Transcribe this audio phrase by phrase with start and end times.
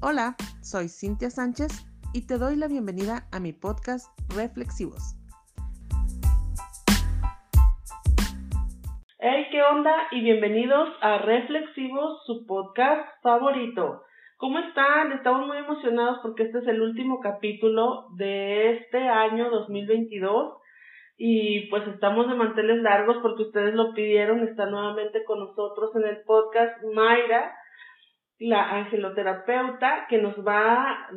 [0.00, 1.84] Hola, soy Cintia Sánchez
[2.14, 5.16] y te doy la bienvenida a mi podcast Reflexivos.
[9.18, 9.92] Hey, ¿qué onda?
[10.12, 14.04] Y bienvenidos a Reflexivos, su podcast favorito.
[14.36, 15.10] ¿Cómo están?
[15.10, 20.58] Estamos muy emocionados porque este es el último capítulo de este año 2022
[21.16, 26.04] y pues estamos de manteles largos porque ustedes lo pidieron, está nuevamente con nosotros en
[26.04, 27.52] el podcast Mayra,
[28.40, 31.08] la angeloterapeuta, que nos va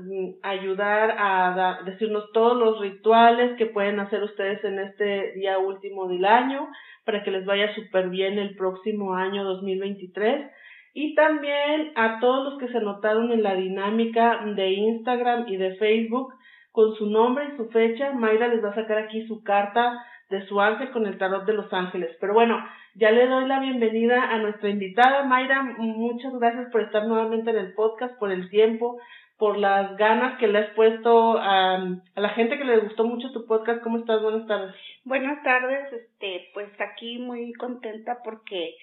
[0.42, 6.08] a ayudar a decirnos todos los rituales que pueden hacer ustedes en este día último
[6.08, 6.68] del año
[7.06, 10.52] para que les vaya súper bien el próximo año 2023
[10.94, 15.76] y también a todos los que se anotaron en la dinámica de Instagram y de
[15.76, 16.34] Facebook
[16.72, 18.14] con su nombre y su fecha.
[18.14, 21.54] Mayra les va a sacar aquí su carta de su ángel con el tarot de
[21.54, 22.18] los ángeles.
[22.20, 22.58] Pero bueno,
[22.96, 25.24] ya le doy la bienvenida a nuestra invitada.
[25.26, 29.00] Mayra, muchas gracias por estar nuevamente en el podcast, por el tiempo,
[29.38, 33.32] por las ganas que le has puesto a, a la gente que le gustó mucho
[33.32, 33.84] tu podcast.
[33.84, 34.22] ¿Cómo estás?
[34.22, 34.76] Buenas tardes.
[35.04, 38.76] Buenas tardes, este, pues aquí muy contenta porque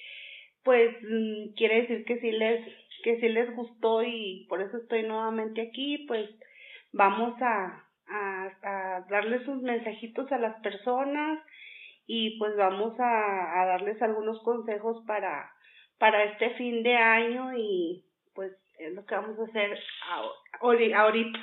[0.64, 2.64] pues mm, quiere decir que sí les
[3.03, 6.28] que sí les gustó y por eso estoy nuevamente aquí, pues
[6.92, 11.41] vamos a, a, a darles sus mensajitos a las personas
[12.06, 15.51] y pues vamos a, a darles algunos consejos para,
[15.98, 19.79] para este fin de año y pues es lo que vamos a hacer
[20.95, 21.39] ahorita.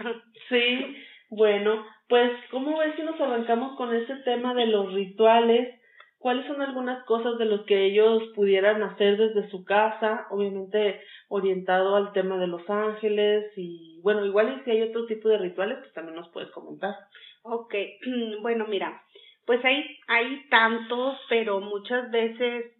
[0.49, 0.97] Sí,
[1.29, 5.79] bueno, pues ¿cómo ves si nos arrancamos con este tema de los rituales?
[6.25, 11.95] Cuáles son algunas cosas de los que ellos pudieran hacer desde su casa, obviamente orientado
[11.95, 15.77] al tema de los ángeles y bueno, igual y si hay otro tipo de rituales,
[15.77, 16.95] pues también nos puedes comentar.
[17.43, 17.75] Ok,
[18.41, 19.03] bueno, mira,
[19.45, 22.73] pues hay, hay tantos, pero muchas veces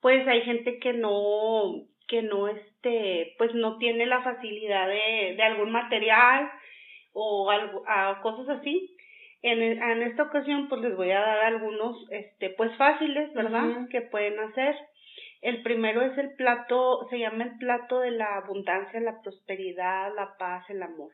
[0.00, 5.42] pues hay gente que no, que no este, pues no tiene la facilidad de, de
[5.42, 6.48] algún material
[7.12, 8.93] o algo, a cosas así
[9.44, 13.88] en, en esta ocasión, pues les voy a dar algunos, este, pues fáciles, ¿verdad?
[13.90, 14.74] Que pueden hacer.
[15.42, 20.38] El primero es el plato, se llama el plato de la abundancia, la prosperidad, la
[20.38, 21.12] paz, el amor.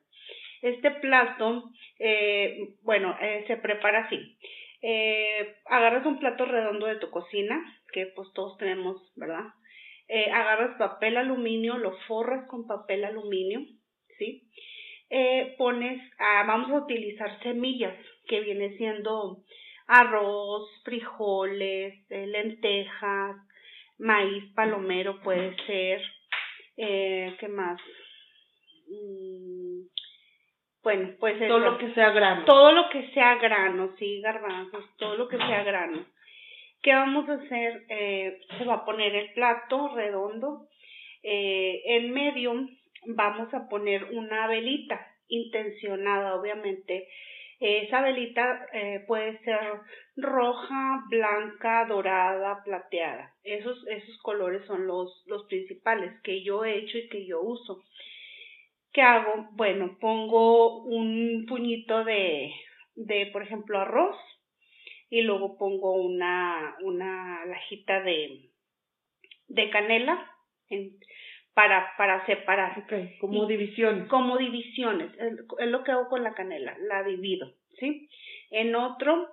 [0.62, 1.64] Este plato,
[1.98, 4.38] eh, bueno, eh, se prepara así.
[4.80, 7.60] Eh, agarras un plato redondo de tu cocina,
[7.92, 9.46] que pues todos tenemos, ¿verdad?
[10.32, 13.60] Agarras papel aluminio, lo forras con papel aluminio,
[14.18, 14.48] ¿sí?
[15.56, 17.94] Pones, ah, vamos a utilizar semillas,
[18.30, 19.38] que viene siendo
[19.88, 23.36] arroz, frijoles, eh, lentejas,
[23.98, 26.00] maíz palomero puede ser,
[26.76, 27.80] eh, ¿qué más?
[28.86, 29.82] Mm,
[30.84, 32.44] bueno, pues todo lo que sea grano.
[32.44, 36.06] Todo lo que sea grano, sí, garbanzos, todo lo que sea grano.
[36.82, 37.84] ¿Qué vamos a hacer?
[37.88, 40.68] Eh, se va a poner el plato redondo.
[41.24, 42.54] Eh, en medio
[43.06, 47.08] vamos a poner una velita intencionada, obviamente,
[47.60, 49.60] esa velita eh, puede ser
[50.16, 53.34] roja, blanca, dorada, plateada.
[53.44, 57.84] Esos, esos colores son los, los principales que yo he hecho y que yo uso.
[58.92, 59.50] ¿Qué hago?
[59.52, 62.50] Bueno, pongo un puñito de,
[62.94, 64.16] de por ejemplo, arroz
[65.10, 68.50] y luego pongo una, una lajita de,
[69.48, 70.26] de canela
[71.54, 72.84] para, para separar.
[73.20, 74.08] como divisiones.
[74.08, 75.10] Como divisiones.
[75.18, 78.08] Es, lo que hago con la canela, la divido, ¿sí?
[78.50, 79.28] En otro,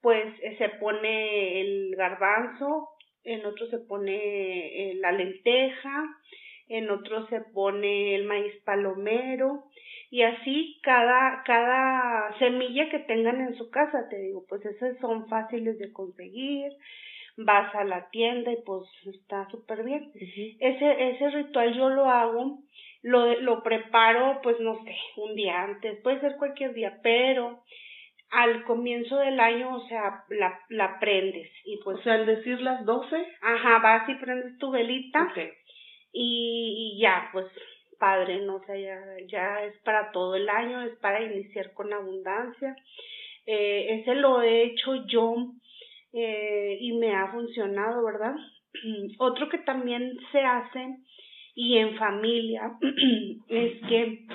[0.00, 2.88] pues eh, se pone el garbanzo,
[3.24, 6.04] en otro se pone eh, la lenteja,
[6.68, 9.64] en otro se pone el maíz palomero
[10.10, 15.28] y así cada, cada semilla que tengan en su casa, te digo, pues esas son
[15.28, 16.70] fáciles de conseguir,
[17.36, 20.12] vas a la tienda y pues está súper bien.
[20.14, 22.58] Ese, ese ritual yo lo hago,
[23.02, 27.62] lo, lo preparo pues no sé, un día antes, puede ser cualquier día, pero
[28.30, 31.98] al comienzo del año, o sea, la, la prendes y pues...
[31.98, 33.14] O sea, al decir las 12.
[33.42, 35.32] Ajá, vas y prendes tu velita
[36.12, 37.46] y, y ya, pues
[37.98, 41.92] padre, no o sea, ya, ya es para todo el año, es para iniciar con
[41.92, 42.74] abundancia.
[43.46, 45.36] Eh, ese lo he hecho yo
[46.12, 48.34] eh, y me ha funcionado, ¿verdad?
[49.18, 50.96] Otro que también se hace
[51.54, 52.72] y en familia
[53.48, 54.26] es que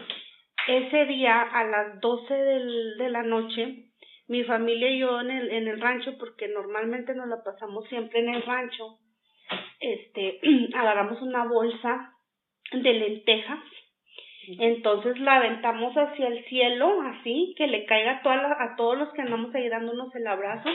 [0.67, 3.85] ese día a las 12 del, de la noche,
[4.27, 8.19] mi familia y yo en el, en el rancho, porque normalmente nos la pasamos siempre
[8.19, 8.99] en el rancho,
[9.79, 10.39] este,
[10.75, 12.13] agarramos una bolsa
[12.71, 13.59] de lentejas,
[14.59, 19.09] entonces la aventamos hacia el cielo, así, que le caiga a, toda a todos los
[19.13, 20.69] que andamos ahí dándonos el abrazo,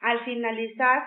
[0.00, 1.02] al finalizar,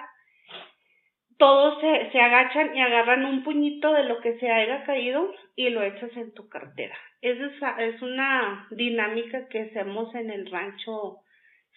[1.38, 5.70] todos se, se agachan y agarran un puñito de lo que se haya caído y
[5.70, 6.96] lo echas en tu cartera.
[7.22, 11.18] Esa es, es una dinámica que hacemos en el rancho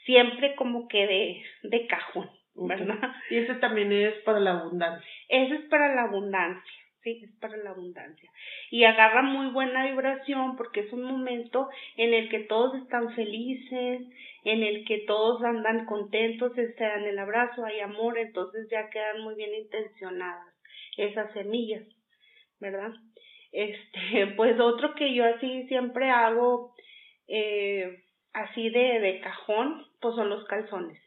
[0.04, 3.12] siempre como que de, de cajón, ¿verdad?
[3.30, 5.10] Y ese también es para la abundancia.
[5.28, 8.31] Ese es para la abundancia sí, es para la abundancia.
[8.70, 14.03] Y agarra muy buena vibración porque es un momento en el que todos están felices,
[14.44, 19.23] en el que todos andan contentos, se dan el abrazo, hay amor, entonces ya quedan
[19.23, 20.53] muy bien intencionadas
[20.97, 21.85] esas semillas,
[22.58, 22.91] ¿verdad?
[23.52, 26.75] Este, pues otro que yo así siempre hago,
[27.29, 28.02] eh,
[28.32, 31.00] así de, de cajón, pues son los calzones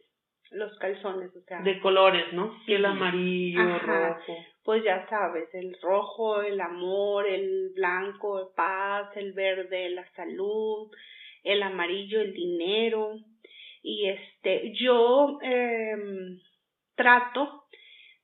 [0.51, 1.61] los calzones, o sea.
[1.61, 2.59] De colores, ¿no?
[2.65, 9.33] el amarillo, rojo pues ya sabes, el rojo, el amor, el blanco, el paz, el
[9.33, 10.91] verde, la salud,
[11.43, 13.15] el amarillo, el dinero.
[13.81, 15.95] Y este, yo eh,
[16.95, 17.63] trato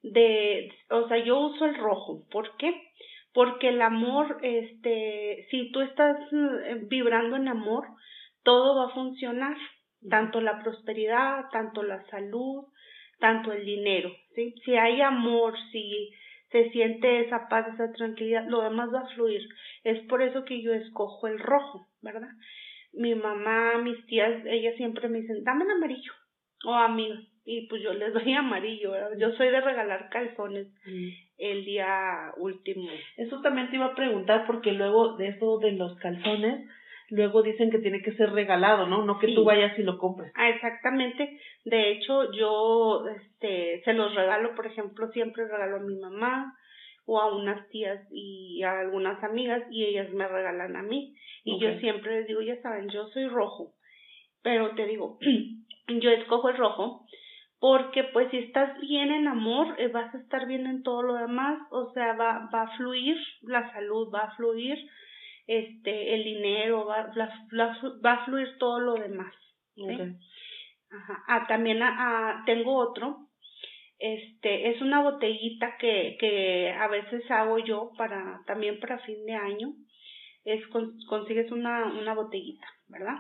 [0.04, 2.28] de, o sea, yo uso el rojo.
[2.30, 2.74] ¿Por qué?
[3.34, 7.88] Porque el amor, este, si tú estás eh, vibrando en amor,
[8.44, 9.58] todo va a funcionar,
[10.10, 12.66] tanto la prosperidad, tanto la salud,
[13.20, 14.54] tanto el dinero, ¿sí?
[14.64, 16.12] Si hay amor, si
[16.56, 19.42] se siente esa paz, esa tranquilidad, lo demás va a fluir.
[19.84, 22.30] Es por eso que yo escojo el rojo, ¿verdad?
[22.94, 26.14] Mi mamá, mis tías, ellas siempre me dicen, dame el amarillo,
[26.64, 27.10] o a mí,
[27.44, 29.18] y pues yo les doy amarillo, ¿verdad?
[29.20, 31.10] Yo soy de regalar calzones mm.
[31.40, 32.90] el día último.
[33.18, 36.66] Eso también te iba a preguntar, porque luego de eso de los calzones,
[37.10, 39.06] luego dicen que tiene que ser regalado, ¿no?
[39.06, 40.32] No que tú vayas y lo compres.
[40.36, 41.40] Ah, exactamente.
[41.64, 46.54] De hecho, yo este se los regalo, por ejemplo, siempre regalo a mi mamá
[47.06, 51.16] o a unas tías y a algunas amigas y ellas me regalan a mí.
[51.44, 53.74] Y yo siempre les digo, ya saben, yo soy rojo.
[54.42, 55.20] Pero te digo,
[55.88, 57.06] yo escojo el rojo
[57.60, 61.16] porque pues si estás bien en amor, eh, vas a estar bien en todo lo
[61.16, 64.78] demás, o sea, va, va a fluir, la salud va a fluir,
[65.48, 69.34] este, el dinero, va, va a fluir todo lo demás.
[70.92, 71.24] Ajá.
[71.28, 73.28] Ah, también ah, tengo otro,
[74.00, 79.34] este, es una botellita que, que a veces hago yo para, también para fin de
[79.34, 79.74] año,
[80.44, 80.62] es
[81.08, 83.18] consigues una, una botellita, ¿verdad?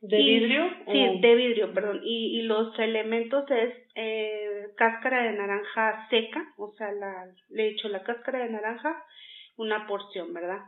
[0.00, 0.70] ¿De vidrio?
[0.86, 2.00] Sí, de vidrio, perdón.
[2.04, 7.88] Y, y los elementos es eh, cáscara de naranja seca, o sea, la, le echo
[7.88, 9.02] la cáscara de naranja,
[9.56, 10.62] una porción, ¿verdad?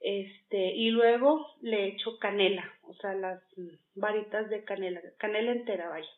[0.00, 3.42] Este, y luego le echo canela, o sea, las
[3.94, 6.08] varitas de canela, canela entera, vaya,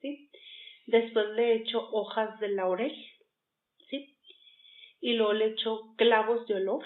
[0.00, 0.30] ¿sí?
[0.86, 2.94] Después le echo hojas de laurel,
[3.90, 4.16] ¿sí?
[5.00, 6.84] Y luego le echo clavos de olor.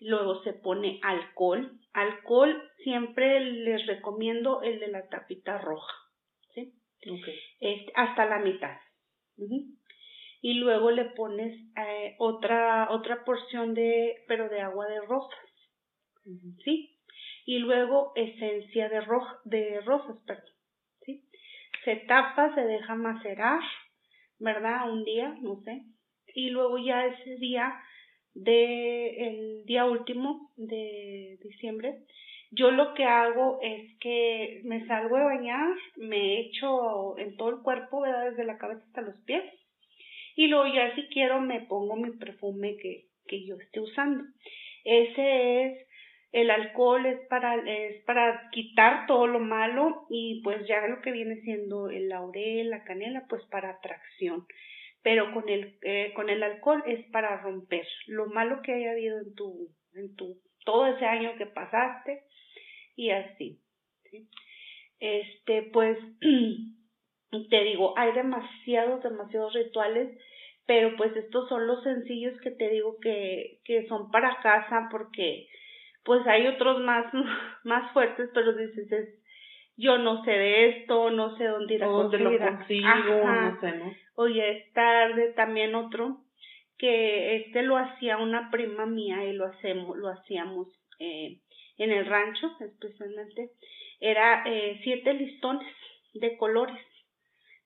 [0.00, 1.78] Luego se pone alcohol.
[1.92, 5.94] Alcohol siempre les recomiendo el de la tapita roja,
[6.54, 6.72] ¿sí?
[6.98, 7.38] Okay.
[7.60, 8.78] Este, hasta la mitad
[10.42, 15.38] y luego le pones eh, otra otra porción de pero de agua de rosas
[16.64, 16.96] sí
[17.46, 19.00] y luego esencia de
[19.44, 20.54] de rosas perdón
[21.02, 21.24] sí
[21.84, 23.60] se tapa se deja macerar
[24.38, 25.82] verdad un día no sé.
[26.32, 27.74] Y luego ya ese día
[28.34, 32.04] de el día último de diciembre
[32.52, 37.62] yo lo que hago es que me salgo de bañar me echo en todo el
[37.62, 38.30] cuerpo ¿verdad?
[38.30, 39.44] desde la cabeza hasta los pies
[40.36, 44.24] y luego ya si quiero me pongo mi perfume que, que yo esté usando.
[44.84, 45.86] Ese es
[46.32, 51.10] el alcohol es para es para quitar todo lo malo y pues ya lo que
[51.10, 54.46] viene siendo el laurel, la canela, pues para atracción.
[55.02, 59.18] Pero con el eh, con el alcohol es para romper lo malo que haya habido
[59.20, 62.22] en tu en tu todo ese año que pasaste
[62.94, 63.60] y así.
[65.00, 65.98] Este pues
[67.30, 70.10] te digo, hay demasiados demasiados rituales
[70.70, 75.48] pero pues estos son los sencillos que te digo que, que son para casa porque
[76.04, 77.12] pues hay otros más,
[77.64, 79.08] más fuertes, pero dices, es,
[79.76, 82.28] yo no sé de esto, no sé dónde ir a conseguir.
[82.28, 83.92] Lo consigo, no sé, ¿no?
[84.14, 86.18] Oye, es tarde, también otro,
[86.78, 90.68] que este lo hacía una prima mía y lo hacemos, lo hacíamos
[91.00, 91.40] eh,
[91.78, 93.50] en el rancho especialmente,
[93.98, 95.74] era eh, siete listones
[96.14, 96.78] de colores,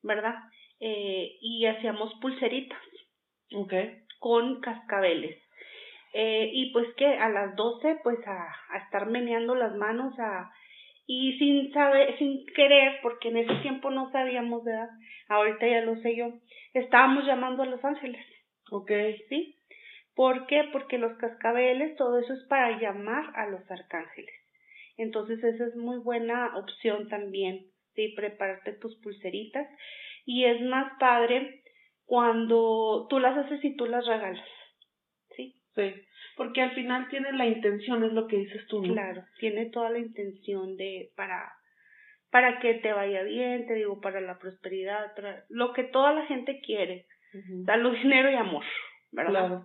[0.04, 0.34] ¿verdad?
[0.78, 2.78] Eh, y hacíamos pulseritas
[3.52, 3.98] Okay.
[4.18, 5.40] Con cascabeles.
[6.12, 10.50] Eh, y pues que a las 12 pues a, a estar meneando las manos a
[11.06, 14.88] y sin saber, sin querer, porque en ese tiempo no sabíamos, ¿verdad?
[15.28, 16.32] Ahorita ya lo sé yo,
[16.72, 18.24] estábamos llamando a los ángeles.
[18.70, 18.90] Ok.
[19.28, 19.56] ¿Sí?
[20.14, 20.68] ¿Por qué?
[20.72, 24.34] Porque los cascabeles, todo eso es para llamar a los arcángeles.
[24.96, 28.14] Entonces esa es muy buena opción también, ¿sí?
[28.16, 29.68] Prepararte tus pulseritas.
[30.24, 31.62] Y es más padre
[32.04, 34.46] cuando tú las haces y tú las regalas.
[35.36, 35.54] ¿Sí?
[35.74, 35.94] Sí,
[36.36, 38.92] porque al final tiene la intención, es lo que dices tú, ¿no?
[38.92, 41.52] Claro, tiene toda la intención de para
[42.30, 46.26] para que te vaya bien, te digo, para la prosperidad, para lo que toda la
[46.26, 47.06] gente quiere,
[47.64, 48.64] salud, dinero y amor,
[49.12, 49.46] ¿verdad?
[49.46, 49.64] Claro.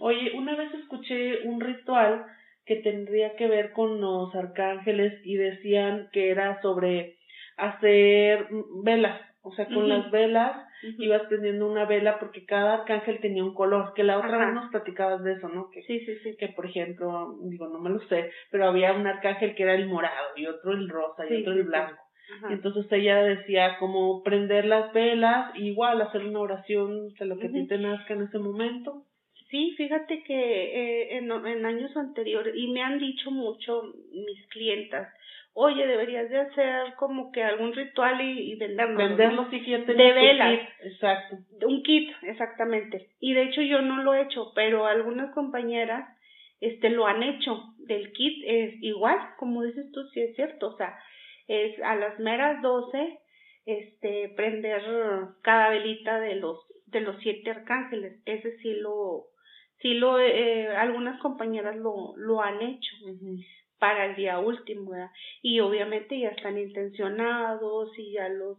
[0.00, 2.26] Oye, una vez escuché un ritual
[2.64, 7.15] que tendría que ver con los arcángeles y decían que era sobre
[7.56, 8.48] hacer
[8.82, 10.66] velas, o sea, con las velas
[10.98, 14.70] ibas prendiendo una vela porque cada arcángel tenía un color, que la otra vez nos
[14.70, 15.70] platicabas de eso, ¿no?
[15.70, 16.36] Que, sí, sí, sí.
[16.36, 19.86] Que, por ejemplo, digo, no me lo sé, pero había un arcángel que era el
[19.86, 22.02] morado y otro el rosa y otro el blanco.
[22.50, 27.52] Entonces ella decía como prender las velas, igual hacer una oración de lo que a
[27.52, 29.04] ti te nazca en ese momento.
[29.48, 35.08] Sí, fíjate que eh, en, en años anteriores, y me han dicho mucho mis clientas,
[35.58, 38.98] oye, deberías de hacer como que algún ritual y, y venderlo.
[38.98, 40.60] Venderlo sí que De velas.
[40.82, 41.36] exacto.
[41.66, 43.08] Un kit, exactamente.
[43.20, 46.06] Y de hecho yo no lo he hecho, pero algunas compañeras
[46.60, 47.74] este lo han hecho.
[47.78, 50.68] Del kit es igual, como dices tú, sí es cierto.
[50.68, 50.94] O sea,
[51.48, 53.18] es a las meras doce,
[53.64, 54.82] este, prender
[55.42, 58.20] cada velita de los, de los siete arcángeles.
[58.26, 59.24] Ese sí lo,
[59.78, 62.94] sí lo, eh, algunas compañeras lo, lo han hecho
[63.78, 65.10] para el día último, ¿verdad?
[65.42, 68.58] Y obviamente ya están intencionados y ya los,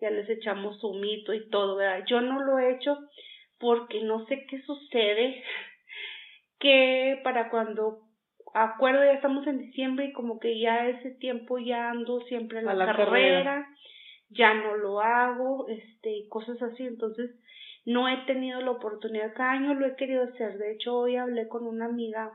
[0.00, 2.04] ya les echamos su mito y todo, ¿verdad?
[2.06, 2.98] Yo no lo he hecho
[3.58, 5.42] porque no sé qué sucede,
[6.58, 8.02] que para cuando
[8.54, 12.66] acuerdo ya estamos en diciembre y como que ya ese tiempo ya ando siempre en
[12.66, 13.66] la, carrera,
[14.30, 17.30] ya no lo hago, este, y cosas así, entonces
[17.84, 21.48] no he tenido la oportunidad, cada año lo he querido hacer, de hecho hoy hablé
[21.48, 22.32] con una amiga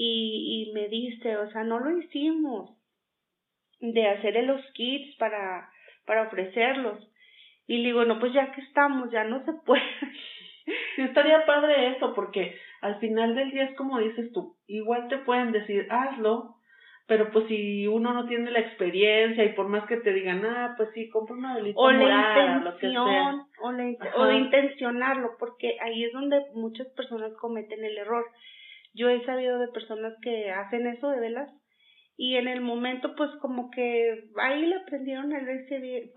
[0.00, 2.70] y, y me dice, o sea, no lo hicimos
[3.80, 5.68] de hacer los kits para,
[6.06, 7.10] para ofrecerlos.
[7.66, 9.82] Y le digo, no, pues ya que estamos, ya no se puede.
[10.94, 15.16] Sí, estaría padre eso, porque al final del día es como dices tú, igual te
[15.16, 16.56] pueden decir, hazlo,
[17.06, 20.74] pero pues si uno no tiene la experiencia y por más que te digan, ah,
[20.76, 23.84] pues sí, compra una velita o morada, la intención, O, la,
[24.16, 28.26] o de intencionarlo, porque ahí es donde muchas personas cometen el error.
[28.98, 31.50] Yo he sabido de personas que hacen eso de velas
[32.16, 35.46] y en el momento pues como que ahí le aprendieron el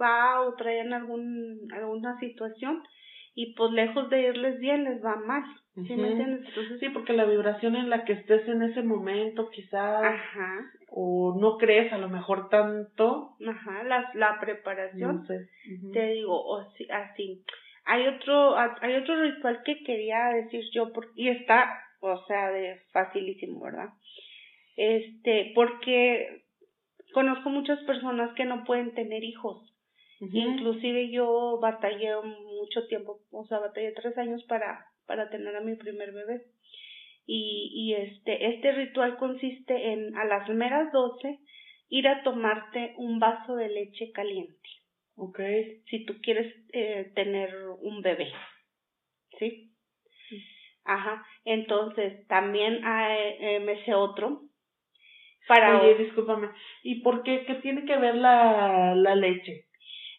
[0.02, 2.82] va o traían algún, alguna situación
[3.36, 5.44] y pues lejos de irles bien les va mal.
[5.74, 6.46] ¿Sí me entiendes?
[6.50, 10.60] Entonces, sí, porque la vibración en la que estés en ese momento quizás Ajá.
[10.90, 13.38] o no crees a lo mejor tanto.
[13.48, 15.26] Ajá, la, la preparación.
[15.94, 17.46] Te digo, o si, así.
[17.86, 21.70] Hay otro, hay otro ritual que quería decir yo, porque, y está
[22.02, 23.90] o sea, de facilísimo, ¿verdad?
[24.76, 26.44] Este, porque
[27.14, 29.68] conozco muchas personas que no pueden tener hijos.
[30.20, 35.76] Inclusive yo batallé mucho tiempo, o sea, batallé tres años para, para tener a mi
[35.76, 36.44] primer bebé.
[37.26, 41.40] Y, y este, este ritual consiste en a las meras doce
[41.90, 44.70] ir a tomarte un vaso de leche caliente.
[45.16, 45.82] Okay.
[45.90, 48.32] Si tú quieres eh, tener un bebé.
[49.40, 49.71] ¿Sí?
[50.84, 54.42] Ajá, entonces también hay, eh, me sé otro.
[55.48, 56.50] Para Oye, discúlpame,
[56.84, 57.46] ¿y por qué?
[57.46, 59.66] ¿Qué tiene que ver la, la leche?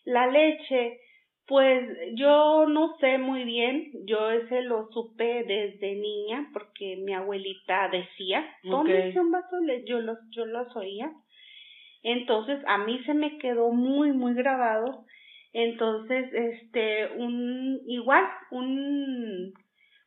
[0.05, 1.01] La leche,
[1.47, 7.89] pues yo no sé muy bien, yo ese lo supe desde niña porque mi abuelita
[7.89, 11.13] decía, tómese un vaso de leche, yo los, yo los oía.
[12.03, 15.05] Entonces a mí se me quedó muy, muy grabado.
[15.53, 19.53] Entonces, este, un, igual, un,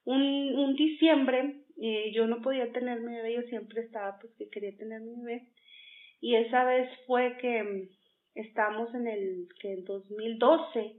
[0.06, 4.50] un, un diciembre eh, yo no podía tener mi bebé, yo siempre estaba pues que
[4.50, 5.48] quería tener mi bebé.
[6.22, 7.90] Y esa vez fue que mm,
[8.36, 10.96] estábamos en el que en 2012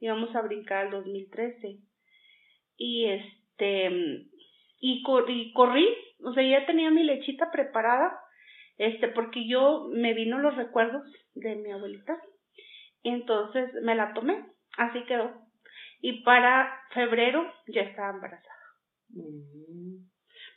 [0.00, 1.78] íbamos a brincar al 2013.
[2.76, 4.30] Y este mm,
[4.80, 5.88] y, y corrí,
[6.22, 8.16] o sea, ya tenía mi lechita preparada,
[8.76, 11.02] este porque yo me vino los recuerdos
[11.34, 12.20] de mi abuelita.
[13.02, 14.44] Entonces me la tomé,
[14.76, 15.47] así quedó
[16.00, 18.54] y para febrero ya estaba embarazada.
[19.10, 20.04] Mm,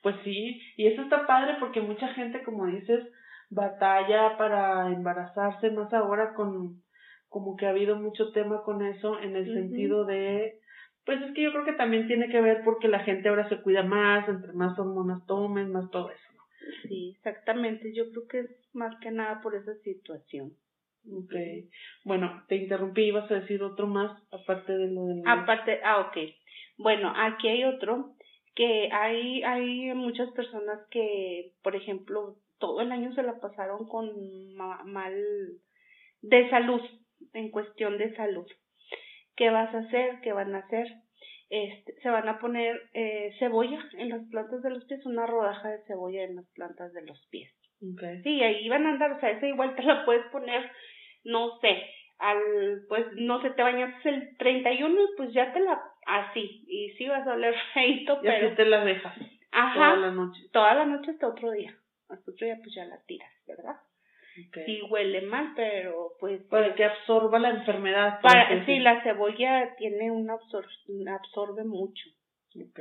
[0.02, 3.08] pues sí, y eso está padre porque mucha gente, como dices,
[3.50, 6.82] batalla para embarazarse, más ahora con
[7.30, 10.60] como que ha habido mucho tema con eso en el sentido de
[11.06, 13.62] pues es que yo creo que también tiene que ver porque la gente ahora se
[13.62, 16.32] cuida más, entre más hormonas tomen, más todo eso.
[16.88, 17.92] Sí, exactamente.
[17.94, 20.52] Yo creo que es más que nada por esa situación.
[22.04, 25.24] Bueno, te interrumpí, ibas a decir otro más, aparte de lo del...
[25.26, 26.12] Aparte, ah.
[26.78, 28.16] Bueno, aquí hay otro
[28.56, 34.12] que hay, hay muchas personas que, por ejemplo, todo el año se la pasaron con
[34.56, 35.16] mal
[36.22, 36.82] de salud,
[37.34, 38.46] en cuestión de salud.
[39.36, 40.22] ¿Qué vas a hacer?
[40.22, 40.88] ¿Qué van a hacer?
[41.50, 45.70] Este, se van a poner eh, cebolla en las plantas de los pies, una rodaja
[45.70, 47.52] de cebolla en las plantas de los pies.
[47.82, 48.22] Okay.
[48.22, 50.70] Sí, ahí van a andar, o sea, esa igual te la puedes poner,
[51.24, 51.84] no sé,
[52.20, 52.38] al,
[52.88, 57.08] pues, no sé, te bañas el 31 y pues ya te la, así, y sí
[57.08, 58.48] vas a oler feito, pero...
[58.48, 59.18] así te la dejas
[59.52, 60.42] Ajá, toda la noche.
[60.52, 61.76] toda la noche hasta otro día.
[62.10, 63.76] Hasta otro día pues ya la tiras, ¿verdad?
[64.48, 64.66] Okay.
[64.66, 66.42] Sí huele mal, pero pues...
[66.44, 68.22] Para eh, que absorba la enfermedad.
[68.22, 70.66] para, sí, la cebolla tiene una absor
[71.10, 72.08] absorbe mucho.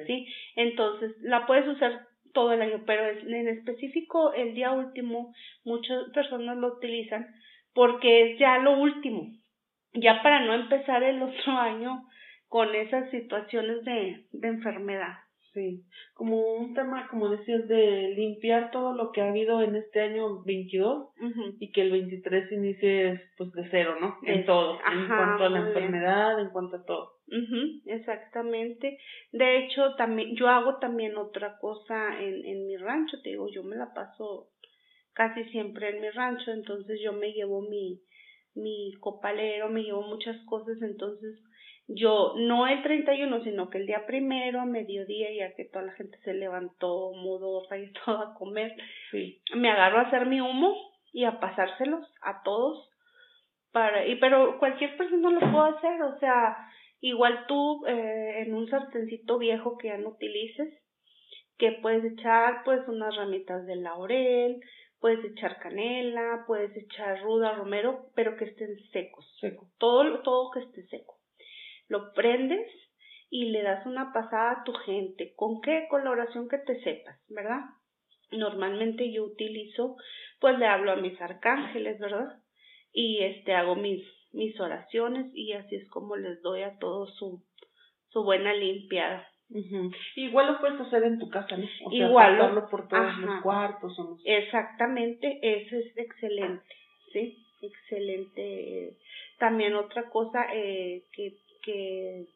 [0.07, 0.26] ¿sí?
[0.57, 5.33] Entonces, la puedes usar todo el año, pero en específico el día último,
[5.65, 7.27] muchas personas lo utilizan
[7.75, 9.29] porque es ya lo último,
[9.95, 12.03] ya para no empezar el otro año
[12.49, 15.15] con esas situaciones de, de enfermedad.
[15.53, 15.83] Sí,
[16.15, 20.45] como un tema, como decías, de limpiar todo lo que ha habido en este año
[20.45, 21.57] 22 Ujú.
[21.59, 24.17] y que el 23 inicie pues de cero, ¿no?
[24.23, 25.67] En Es- todo, en cuanto a la bien.
[25.69, 27.15] enfermedad, en cuanto a todo.
[27.31, 28.99] Ujú, exactamente.
[29.33, 33.63] De hecho, también yo hago también otra cosa en, en mi rancho, te digo, yo
[33.63, 34.49] me la paso
[35.15, 38.01] casi siempre en mi rancho, entonces yo me llevo mi
[38.55, 41.39] mi copalero, me llevo muchas cosas, entonces
[41.87, 45.93] yo no el 31, sino que el día primero a mediodía, ya que toda la
[45.93, 48.75] gente se levantó modorra y todo a comer,
[49.13, 50.75] Sí, me agarro a hacer mi humo
[51.13, 52.89] y a pasárselos a todos
[53.73, 56.57] para y pero cualquier persona lo puede hacer o sea
[57.00, 60.73] igual tú eh, en un sartencito viejo que ya no utilices
[61.59, 64.61] que puedes echar pues unas ramitas de laurel
[64.99, 69.26] puedes echar canela puedes echar ruda romero pero que estén secos.
[69.40, 69.71] Seco.
[69.78, 71.19] todo todo que esté seco.
[71.88, 72.71] Lo prendes
[73.30, 75.35] y le das una pasada a tu gente.
[75.37, 77.61] Con qué con la oración que te sepas verdad
[78.33, 79.97] normalmente yo utilizo,
[80.40, 82.42] pues le hablo a mis arcángeles, ¿verdad?
[82.92, 87.43] Y este hago mis mis oraciones y así es como les doy a todos su
[88.11, 89.27] su buena limpiada.
[90.17, 91.67] Igual lo puedes hacer en tu casa, ¿no?
[91.87, 93.21] O sea, Igual lo- por todos ajá.
[93.21, 94.19] los cuartos o.
[94.25, 96.65] Exactamente, eso es excelente,
[97.13, 97.37] ¿sí?
[97.63, 98.97] Excelente.
[99.39, 102.26] También otra cosa eh, que, que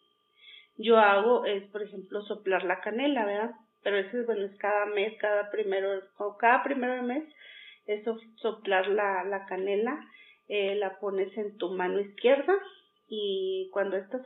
[0.77, 3.51] yo hago es, por ejemplo, soplar la canela, ¿verdad?
[3.83, 7.25] Pero eso es, bueno, es cada mes, cada primero, o cada primero de mes,
[7.87, 9.99] es so- soplar la, la canela,
[10.49, 12.55] eh, la pones en tu mano izquierda
[13.09, 14.21] y cuando esta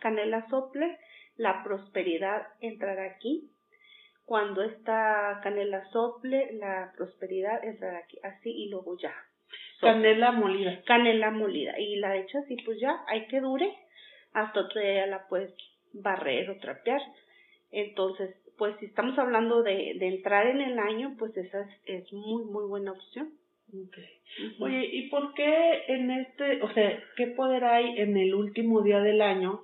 [0.00, 0.98] canela sople,
[1.36, 3.50] la prosperidad entrará aquí
[4.26, 9.14] cuando esta canela sople, la prosperidad entrará aquí, así y luego ya.
[9.80, 10.82] Canela molida.
[10.84, 11.78] Canela molida.
[11.78, 13.72] Y la echas y pues ya, hay que dure.
[14.32, 15.54] Hasta otro día ya la puedes
[15.92, 17.00] barrer o trapear.
[17.70, 22.12] Entonces, pues si estamos hablando de, de entrar en el año, pues esa es, es
[22.12, 23.30] muy, muy buena opción.
[23.68, 23.98] Ok.
[24.54, 24.64] Ujú.
[24.64, 29.00] Oye, ¿y por qué en este, o sea, qué poder hay en el último día
[29.00, 29.62] del año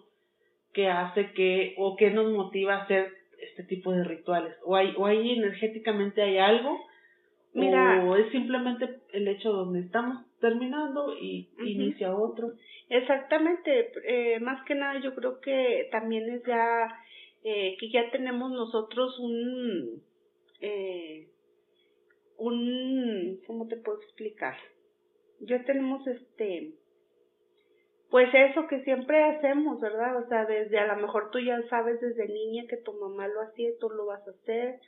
[0.72, 4.54] que hace que, o que nos motiva a hacer este tipo de rituales?
[4.64, 6.78] ¿O hay, o hay energéticamente hay algo?
[7.54, 8.04] Mira.
[8.06, 12.52] ¿O es simplemente el hecho donde estamos terminando y inicia otro?
[12.88, 16.88] Exactamente, eh, más que nada yo creo que también es ya
[17.44, 20.02] eh, que ya tenemos nosotros un
[20.60, 21.28] eh,
[22.42, 24.56] un cómo te puedo explicar
[25.40, 26.72] ya tenemos este
[28.10, 32.00] pues eso que siempre hacemos verdad o sea desde a lo mejor tú ya sabes
[32.00, 34.80] desde niña que tu mamá lo hacía y tú lo vas a hacer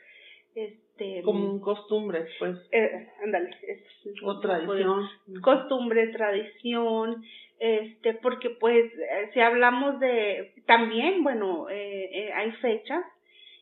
[0.54, 3.82] este Como un costumbre, pues, eh, ándale es,
[4.22, 5.08] o tradición.
[5.42, 7.24] costumbre, tradición,
[7.58, 13.04] este, porque pues eh, si hablamos de, también, bueno, eh, eh, hay fechas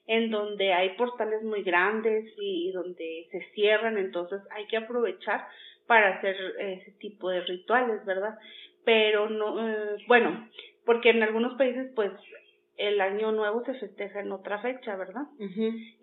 [0.07, 5.47] en donde hay portales muy grandes y donde se cierran, entonces hay que aprovechar
[5.87, 8.39] para hacer ese tipo de rituales, ¿verdad?
[8.85, 10.49] Pero no, eh, bueno,
[10.85, 12.11] porque en algunos países pues
[12.77, 15.23] el año nuevo se festeja en otra fecha, ¿verdad?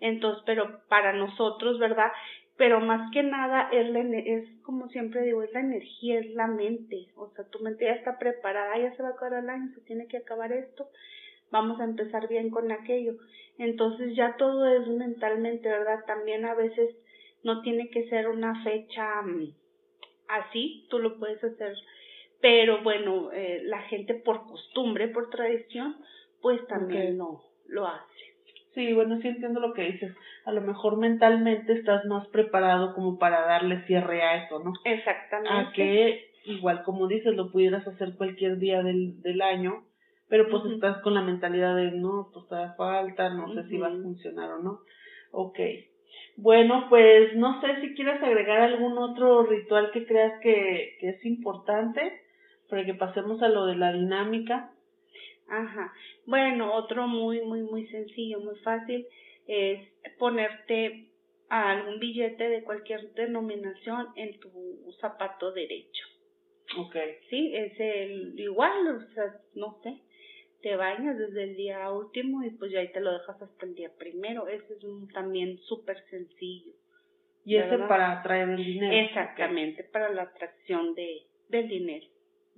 [0.00, 2.10] Entonces, pero para nosotros, ¿verdad?
[2.56, 6.46] Pero más que nada es, la, es como siempre digo, es la energía, es la
[6.46, 7.08] mente.
[7.16, 9.80] O sea, tu mente ya está preparada, ya se va a acabar el año, se
[9.82, 10.88] tiene que acabar esto,
[11.50, 13.14] vamos a empezar bien con aquello.
[13.58, 16.04] Entonces ya todo es mentalmente, ¿verdad?
[16.06, 16.96] También a veces
[17.42, 19.52] no tiene que ser una fecha mm,
[20.28, 21.74] así, tú lo puedes hacer.
[22.40, 25.96] Pero bueno, eh, la gente por costumbre, por tradición,
[26.40, 28.06] pues también lo, lo hace.
[28.74, 30.14] Sí, bueno, sí entiendo lo que dices.
[30.44, 34.72] A lo mejor mentalmente estás más preparado como para darle cierre a eso, ¿no?
[34.84, 35.50] Exactamente.
[35.52, 39.84] A que, igual como dices, lo pudieras hacer cualquier día del, del año,
[40.30, 43.88] pero pues estás con la mentalidad de, no, pues todavía falta, no sé si va
[43.88, 44.80] a funcionar o no.
[45.32, 45.58] Ok.
[46.36, 51.24] Bueno, pues no sé si quieres agregar algún otro ritual que creas que, que es
[51.26, 52.22] importante
[52.70, 54.72] para que pasemos a lo de la dinámica.
[55.48, 55.92] Ajá.
[56.26, 59.04] Bueno, otro muy, muy, muy sencillo, muy fácil,
[59.48, 59.80] es
[60.16, 61.08] ponerte
[61.48, 64.48] algún billete de cualquier denominación en tu
[65.00, 66.06] zapato derecho.
[66.78, 66.94] Ok.
[67.28, 69.24] Sí, es el igual, o sea,
[69.56, 70.00] no sé,
[70.62, 73.74] te bañas desde el día último y pues ya ahí te lo dejas hasta el
[73.74, 74.48] día primero.
[74.48, 76.72] Ese es un, también súper sencillo.
[77.44, 77.88] Y ese ¿verdad?
[77.88, 78.92] para atraer el dinero.
[78.94, 82.06] Exactamente, para la atracción de, del dinero.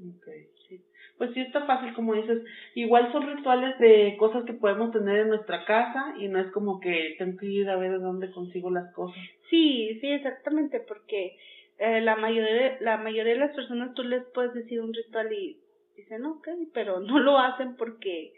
[0.01, 0.27] Ok,
[0.69, 0.81] sí.
[1.19, 2.43] Pues sí está fácil, como dices.
[2.75, 6.81] Igual son rituales de cosas que podemos tener en nuestra casa y no es como
[6.81, 9.23] que tengo que ir a ver de dónde consigo las cosas.
[9.49, 11.37] Sí, sí, exactamente, porque
[11.79, 15.33] eh, la mayoría de, la mayoría de las personas tú les puedes decir un ritual
[15.33, 15.59] y
[15.97, 18.33] dicen ok, pero no lo hacen porque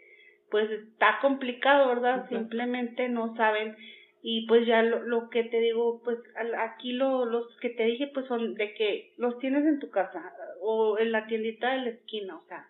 [0.51, 2.29] pues está complicado, ¿verdad?
[2.29, 3.75] Simplemente no saben
[4.21, 6.17] y pues ya lo, lo que te digo, pues
[6.57, 10.33] aquí lo, los que te dije pues son de que los tienes en tu casa
[10.61, 12.65] o en la tiendita de la esquina, o sea,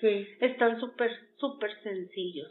[0.00, 0.26] Sí.
[0.40, 2.50] están súper, súper sencillos.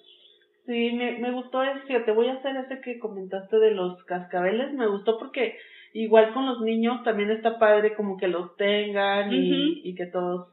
[0.65, 4.73] Sí, me, me gustó ese, te voy a hacer ese que comentaste de los cascabeles,
[4.73, 5.58] me gustó porque
[5.93, 10.47] igual con los niños también está padre como que los tengan y, y que todos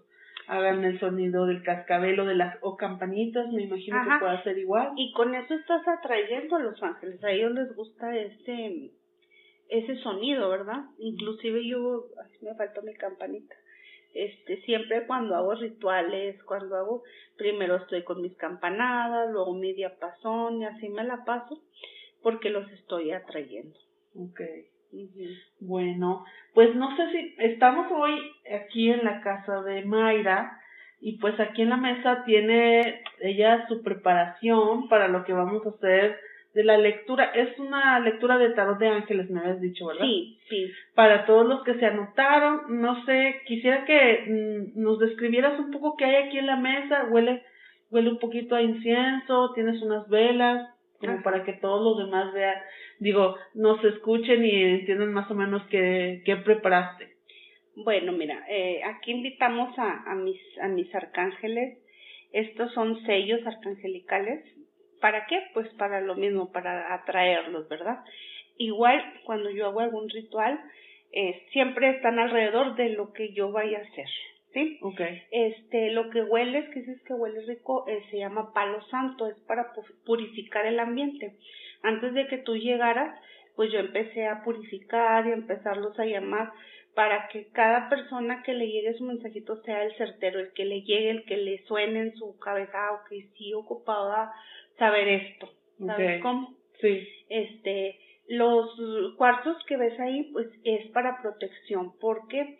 [0.50, 4.18] hagan el sonido del cascabel o de las o campanitas, me imagino Ajá.
[4.18, 4.92] que puede ser igual.
[4.96, 8.90] Y con eso estás atrayendo a los ángeles, a ellos les gusta ese,
[9.68, 10.86] ese sonido, ¿verdad?
[10.98, 13.54] Inclusive yo, ay, me faltó mi campanita.
[14.12, 17.04] Este, siempre cuando hago rituales, cuando hago,
[17.36, 21.62] primero estoy con mis campanadas, luego mi diapasón y así me la paso,
[22.24, 23.78] porque los estoy atrayendo.
[24.16, 24.66] Okay.
[25.60, 26.24] Bueno,
[26.54, 28.12] pues no sé si estamos hoy
[28.52, 30.58] aquí en la casa de Mayra
[31.00, 35.70] y pues aquí en la mesa tiene ella su preparación para lo que vamos a
[35.70, 36.18] hacer
[36.54, 37.24] de la lectura.
[37.34, 40.04] Es una lectura de tarot de ángeles, me habías dicho, ¿verdad?
[40.04, 40.70] Sí, sí.
[40.94, 45.96] Para todos los que se anotaron, no sé, quisiera que mm, nos describieras un poco
[45.96, 47.06] qué hay aquí en la mesa.
[47.10, 47.42] Huele,
[47.90, 50.68] huele un poquito a incienso, tienes unas velas,
[51.00, 51.22] como Ajá.
[51.22, 52.56] para que todos los demás vean,
[52.98, 57.16] digo, nos escuchen y entiendan más o menos qué, qué preparaste.
[57.74, 61.78] Bueno, mira, eh, aquí invitamos a, a mis a mis arcángeles.
[62.32, 64.44] Estos son sellos arcangelicales.
[65.00, 65.42] ¿Para qué?
[65.54, 68.04] Pues para lo mismo, para atraerlos, ¿verdad?
[68.58, 70.60] Igual cuando yo hago algún ritual,
[71.12, 74.08] eh, siempre están alrededor de lo que yo vaya a hacer,
[74.52, 74.78] ¿sí?
[74.82, 79.26] Ok, Este, lo que hueles, que dices que huele rico, eh, se llama palo santo,
[79.26, 81.34] es para pu- purificar el ambiente.
[81.82, 83.18] Antes de que tú llegaras,
[83.56, 86.50] pues yo empecé a purificar y a empezarlos a llamar
[86.94, 90.82] para que cada persona que le llegue su mensajito sea el certero, el que le
[90.82, 94.32] llegue, el que le suene en su cabeza, ah, ok, sí, ocupada
[94.78, 95.48] saber esto,
[95.86, 96.56] ¿sabes cómo?
[96.80, 98.70] sí, este los
[99.16, 102.58] cuartos que ves ahí pues es para protección ¿por qué?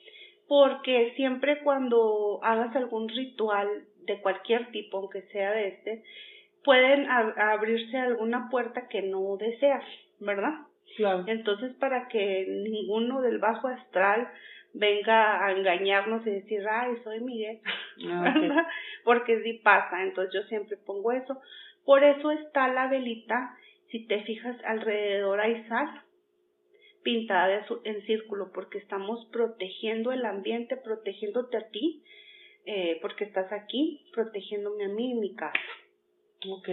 [0.50, 3.68] Porque siempre cuando hagas algún ritual
[4.04, 6.02] de cualquier tipo aunque sea de este
[6.64, 9.84] pueden ab- abrirse alguna puerta que no deseas
[10.18, 10.54] verdad
[10.96, 11.22] claro.
[11.28, 14.28] entonces para que ninguno del bajo astral
[14.74, 17.60] venga a engañarnos y decir ay soy Miguel
[18.10, 18.40] Ah, ok.
[18.42, 18.66] ¿verdad?
[19.04, 21.40] Porque sí pasa, entonces yo siempre pongo eso.
[21.84, 23.54] Por eso está la velita,
[23.90, 26.02] si te fijas alrededor hay sal
[27.02, 32.02] pintada de en círculo, porque estamos protegiendo el ambiente, protegiéndote a ti,
[32.66, 35.58] eh, porque estás aquí, protegiéndome a mí y mi casa.
[36.48, 36.68] Ok,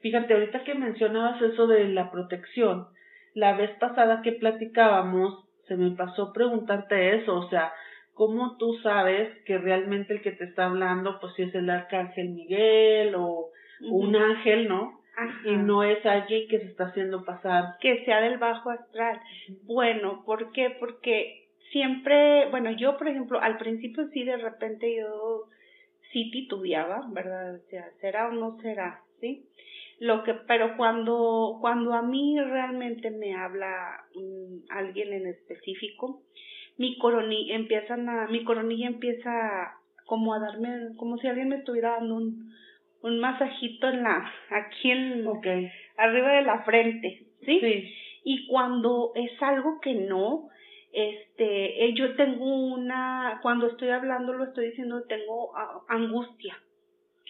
[0.00, 2.88] fíjate, ahorita que mencionabas eso de la protección,
[3.34, 7.72] la vez pasada que platicábamos, se me pasó preguntarte eso, o sea,
[8.14, 12.30] ¿cómo tú sabes que realmente el que te está hablando, pues si es el arcángel
[12.30, 13.50] Miguel o
[13.90, 15.01] un ángel, ¿no?
[15.16, 15.48] Ajá.
[15.48, 17.76] Y no es alguien que se está haciendo pasar.
[17.80, 19.20] que sea del bajo astral.
[19.64, 20.70] Bueno, ¿por qué?
[20.80, 25.48] Porque siempre, bueno, yo por ejemplo, al principio sí de repente yo
[26.12, 27.56] sí titubeaba, ¿verdad?
[27.56, 29.00] O sea, ¿será o no será?
[29.20, 29.46] ¿Sí?
[29.98, 36.22] Lo que, pero cuando, cuando a mí realmente me habla mm, alguien en específico,
[36.76, 39.74] mi coronilla empiezan a, mi coronilla empieza
[40.06, 42.52] como a darme, como si alguien me estuviera dando un,
[43.02, 45.26] un masajito en la, aquí en,
[45.96, 47.60] arriba de la frente, ¿sí?
[47.60, 50.48] sí, Y cuando es algo que no,
[50.92, 56.56] este, eh, yo tengo una, cuando estoy hablando lo estoy diciendo, tengo ah, angustia,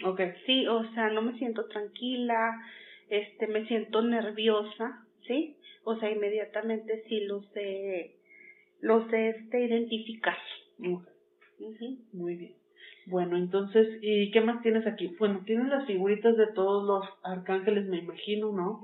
[0.04, 0.66] ok, ¿sí?
[0.66, 2.60] O sea, no me siento tranquila,
[3.08, 5.56] este, me siento nerviosa, ¿sí?
[5.84, 8.16] O sea, inmediatamente sí lo sé,
[8.80, 10.36] lo sé, este, identificar.
[10.78, 11.08] ok,
[11.60, 11.98] Ujú.
[12.12, 12.61] muy bien.
[13.06, 15.08] Bueno, entonces, ¿y qué más tienes aquí?
[15.18, 18.80] Bueno, tienes las figuritas de todos los arcángeles, me imagino, ¿no?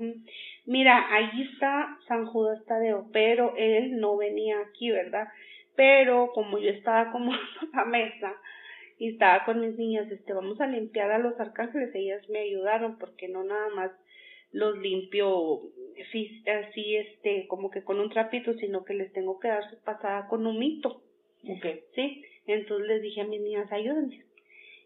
[0.65, 5.29] Mira, ahí está San Judas Tadeo, pero él no venía aquí, ¿verdad?
[5.75, 7.31] Pero como yo estaba como
[7.73, 8.33] la mesa,
[8.99, 12.97] y estaba con mis niñas, este, vamos a limpiar a los arcángeles, ellas me ayudaron
[12.99, 13.91] porque no nada más
[14.51, 15.61] los limpio
[16.67, 20.27] así, este, como que con un trapito, sino que les tengo que dar su pasada
[20.27, 21.01] con un mito.
[21.43, 21.81] Okay.
[21.95, 22.23] ¿Sí?
[22.53, 24.23] Entonces les dije a mis niñas, ayúdenme.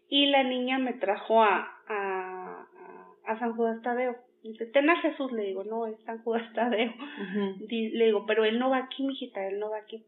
[0.08, 2.66] Y la niña me trajo a, a,
[3.24, 4.16] a San Judas Tadeo.
[4.42, 6.92] Dice, ten a Jesús, le digo, no, es San Judas Tadeo.
[7.68, 10.04] Le digo, pero él no va aquí, mijita, él no va aquí.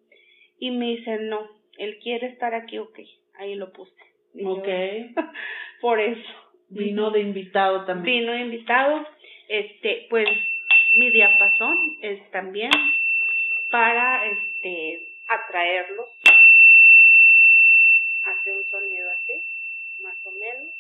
[0.59, 2.99] Y me dice, no, él quiere estar aquí, ok.
[3.39, 3.93] Ahí lo puse.
[4.45, 4.69] ok.
[5.81, 6.29] Por eso.
[6.69, 8.21] Vino de invitado también.
[8.21, 9.07] Vino de invitado.
[9.49, 10.29] Este, pues,
[10.99, 12.71] mi diapasón es también
[13.71, 16.09] para, este, atraerlos.
[18.47, 19.43] Hace un sonido así,
[19.99, 20.73] más o menos.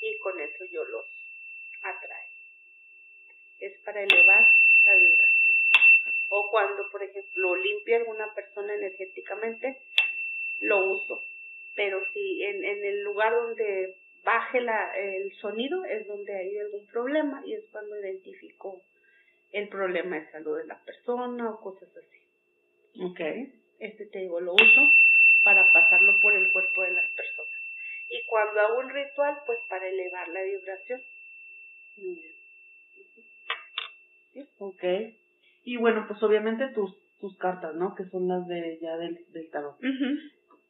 [0.00, 1.04] Y con eso yo los
[1.82, 2.28] atrae.
[3.58, 4.48] Es para elevar
[4.84, 5.54] la vibración.
[6.28, 9.82] O cuando, por ejemplo, limpia alguna persona energéticamente,
[10.60, 11.24] lo uso.
[11.74, 16.86] Pero si en, en el lugar donde baje la, el sonido es donde hay algún
[16.86, 18.80] problema y es cuando identifico
[19.50, 23.02] el problema de salud de la persona o cosas así.
[23.02, 23.20] Ok.
[23.80, 25.09] Este te digo, lo uso
[25.42, 27.52] para pasarlo por el cuerpo de las personas.
[28.08, 31.00] Y cuando hago un ritual, pues para elevar la vibración.
[34.58, 34.84] Ok.
[35.64, 37.94] Y bueno, pues obviamente tus, tus cartas, ¿no?
[37.94, 39.76] Que son las de ya del, del tarot.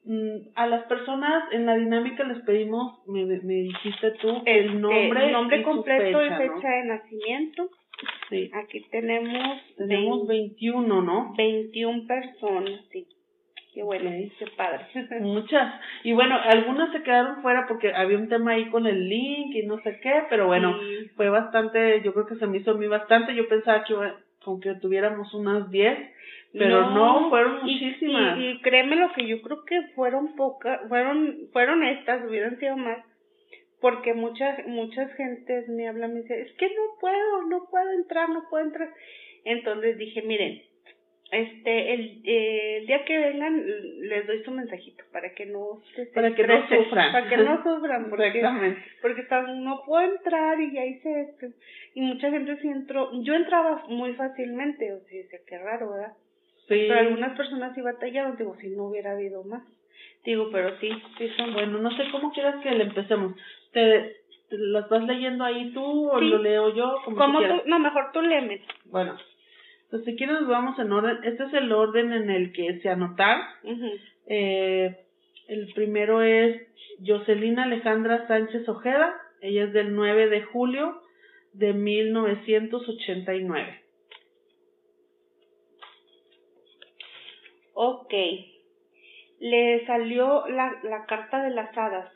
[0.04, 4.78] Mm, a las personas en la dinámica les pedimos, me, me dijiste tú, el este,
[4.78, 7.70] nombre, el nombre completo y fecha de nacimiento.
[8.30, 8.50] Sí.
[8.54, 9.61] Aquí tenemos...
[9.76, 11.35] Tenemos 21, ¿no?
[11.37, 13.06] 21 personas, sí.
[13.72, 14.87] Qué bueno, qué padre.
[15.20, 15.80] Muchas.
[16.02, 19.62] Y bueno, algunas se quedaron fuera porque había un tema ahí con el link y
[19.62, 20.76] no sé qué, pero bueno,
[21.16, 23.35] fue bastante, yo creo que se me hizo a mí bastante.
[23.35, 23.94] Yo pensaba que
[24.44, 25.98] aunque tuviéramos unas 10,
[26.52, 28.38] pero no, fueron muchísimas.
[28.38, 32.98] Y, créeme lo que yo creo que fueron pocas, fueron, fueron estas, hubieran sido más,
[33.80, 37.92] porque muchas, muchas gentes me hablan y me dicen, es que no puedo, no puedo
[37.92, 38.88] entrar, no puedo entrar.
[39.44, 40.62] Entonces dije, miren,
[41.30, 43.64] este el, eh, el día que vengan
[44.00, 47.12] les doy su mensajito para que no se para que no sufran.
[47.12, 48.44] para que no sufran porque
[49.00, 51.46] porque están, no puedo entrar y ya hice esto
[51.94, 53.10] y mucha gente sí entró.
[53.22, 56.12] Yo entraba muy fácilmente o sea qué raro verdad
[56.66, 56.86] sí.
[56.88, 59.62] pero algunas personas sí batallaron digo si no hubiera habido más.
[60.24, 63.34] Digo pero sí sí son bueno no sé cómo quieras que le empecemos.
[63.72, 64.16] Te,
[64.50, 68.62] las vas leyendo ahí tú o lo leo yo como, tú, no mejor tú léeme.
[68.86, 69.16] Bueno
[69.90, 71.18] entonces, si quieres, nos vamos en orden.
[71.24, 73.40] Este es el orden en el que se anotar.
[74.26, 74.96] eh,
[75.48, 76.62] el primero es
[77.05, 79.12] Jocelina Alejandra Sánchez Ojeda.
[79.40, 81.03] Ella es del 9 de julio
[81.55, 83.81] de 1989.
[87.74, 88.14] Ok.
[89.40, 92.12] Le salió la, la carta de las hadas.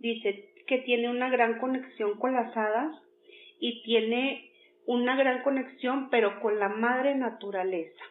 [0.00, 3.00] Dice que tiene una gran conexión con las hadas
[3.60, 4.47] y tiene
[4.88, 8.02] una gran conexión, pero con la madre naturaleza,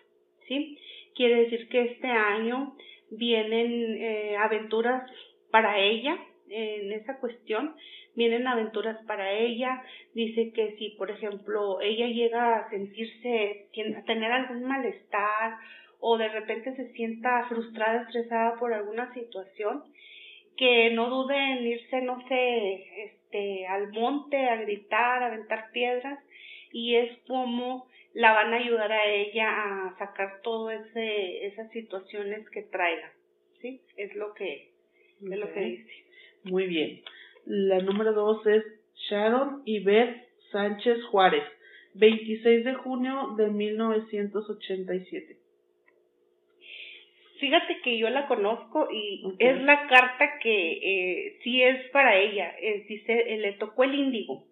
[0.48, 0.78] ¿sí?
[1.16, 2.78] Quiere decir que este año
[3.10, 5.10] vienen eh, aventuras
[5.50, 6.16] para ella
[6.50, 7.76] en esa cuestión,
[8.16, 14.32] vienen aventuras para ella, dice que si, por ejemplo, ella llega a sentirse, a tener
[14.32, 15.58] algún malestar
[16.00, 19.84] o de repente se sienta frustrada, estresada por alguna situación,
[20.56, 26.20] que no dude en irse, no sé, este, al monte a gritar, a aventar piedras,
[26.72, 32.64] y es como la van a ayudar a ella a sacar todas esas situaciones que
[32.64, 33.12] traiga,
[33.62, 33.82] ¿sí?
[33.96, 34.72] Es lo que,
[35.22, 35.92] es lo que dice.
[36.44, 37.04] Muy bien.
[37.46, 38.64] La número dos es
[39.10, 41.44] Sharon Yvette Sánchez Juárez,
[41.94, 45.38] 26 de junio de 1987.
[47.40, 52.56] Fíjate que yo la conozco y es la carta que eh, sí es para ella.
[52.88, 54.44] dice, le tocó el índigo.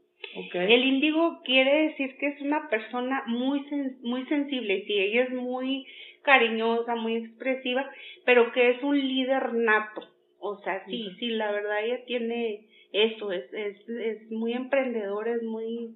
[0.53, 3.65] El índigo quiere decir que es una persona muy,
[4.01, 5.85] muy sensible, sí, ella es muy
[6.23, 7.89] cariñosa, muy expresiva,
[8.25, 10.01] pero que es un líder nato.
[10.39, 15.43] O sea, sí, sí, la verdad ella tiene eso, es, es, es muy emprendedora, es
[15.43, 15.95] muy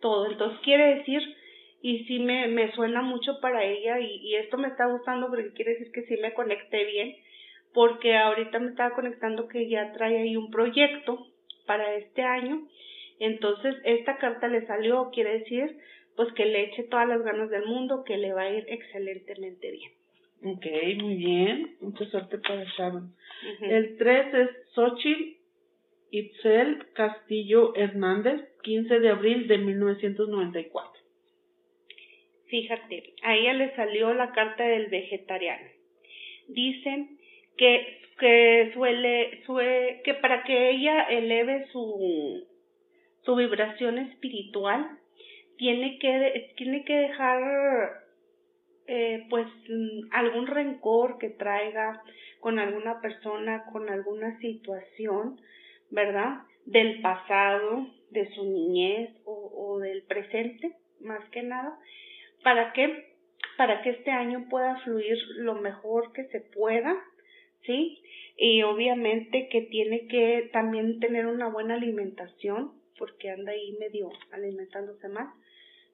[0.00, 0.30] todo.
[0.30, 1.22] Entonces quiere decir,
[1.80, 5.52] y sí me, me suena mucho para ella, y, y esto me está gustando porque
[5.52, 7.16] quiere decir que sí me conecté bien,
[7.72, 11.26] porque ahorita me estaba conectando que ya trae ahí un proyecto
[11.66, 12.66] para este año
[13.20, 15.76] entonces, esta carta le salió, quiere decir,
[16.16, 19.70] pues que le eche todas las ganas del mundo, que le va a ir excelentemente
[19.70, 19.92] bien.
[20.44, 20.66] Ok,
[21.02, 21.76] muy bien.
[21.80, 23.14] Mucha suerte para Sharon.
[23.62, 25.38] El 3 es Xochitl
[26.10, 30.92] Itzel Castillo Hernández, 15 de abril de 1994.
[32.46, 35.68] Fíjate, a ella le salió la carta del vegetariano.
[36.48, 37.18] Dicen
[37.58, 42.46] que, que suele, suele, que para que ella eleve su,
[43.28, 44.88] su vibración espiritual,
[45.58, 48.00] tiene que, tiene que dejar
[48.86, 49.46] eh, pues
[50.12, 52.02] algún rencor que traiga
[52.40, 55.38] con alguna persona, con alguna situación,
[55.90, 56.38] ¿verdad?
[56.64, 61.78] Del pasado, de su niñez o, del presente, más que nada,
[62.42, 63.08] para que
[63.58, 66.96] para que este año pueda fluir lo mejor que se pueda,
[67.66, 68.00] ¿sí?
[68.38, 75.08] Y obviamente que tiene que también tener una buena alimentación, porque anda ahí medio alimentándose
[75.08, 75.28] mal,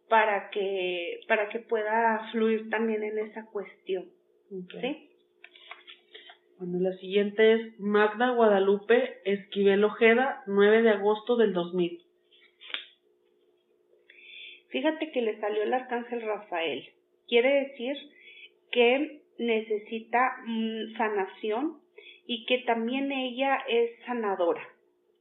[0.08, 4.06] para que, para que pueda fluir también en esa cuestión,
[4.80, 5.10] ¿sí?
[6.58, 12.00] Bueno, la siguiente es Magda Guadalupe Esquivel Ojeda, 9 de agosto del 2000.
[14.68, 16.88] Fíjate que le salió el arcángel Rafael.
[17.28, 17.96] Quiere decir
[18.70, 21.78] que necesita mm, sanación
[22.26, 24.66] y que también ella es sanadora,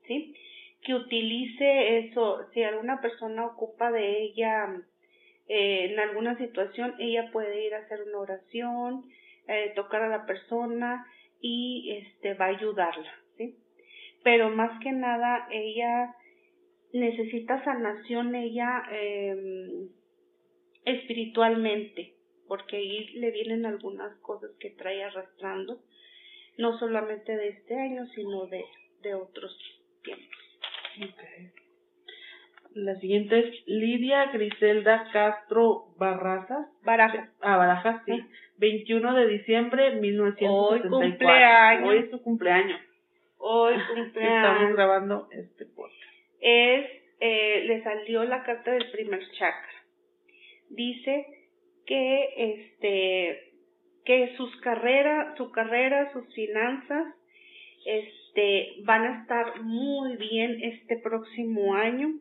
[0.07, 0.35] ¿sí?
[0.83, 4.81] Que utilice eso, si alguna persona ocupa de ella
[5.47, 9.05] eh, en alguna situación, ella puede ir a hacer una oración,
[9.47, 11.05] eh, tocar a la persona
[11.41, 13.57] y este va a ayudarla, ¿sí?
[14.23, 16.15] Pero más que nada ella
[16.93, 19.87] necesita sanación ella eh,
[20.85, 22.13] espiritualmente,
[22.47, 25.81] porque ahí le vienen algunas cosas que trae arrastrando,
[26.57, 28.63] no solamente de este año, sino de,
[29.01, 29.57] de otros
[30.03, 30.42] tiempos.
[30.95, 31.51] Okay.
[32.75, 36.67] La siguiente es Lidia Griselda Castro Barrazas.
[36.83, 37.29] Barajas.
[37.41, 38.13] Ah, Barajas, sí.
[38.57, 40.97] 21 de diciembre de 1974.
[40.97, 41.89] Hoy cumpleaños.
[41.89, 42.81] Hoy es su cumpleaños.
[43.37, 44.51] Hoy cumpleaños.
[44.51, 46.01] Estamos grabando este podcast.
[46.39, 46.85] Es,
[47.19, 49.73] eh, le salió la carta del primer chakra.
[50.69, 51.27] Dice
[51.85, 53.53] que este
[54.05, 57.15] que sus carreras, su carrera, sus finanzas,
[57.85, 62.19] este, van a estar muy bien este próximo año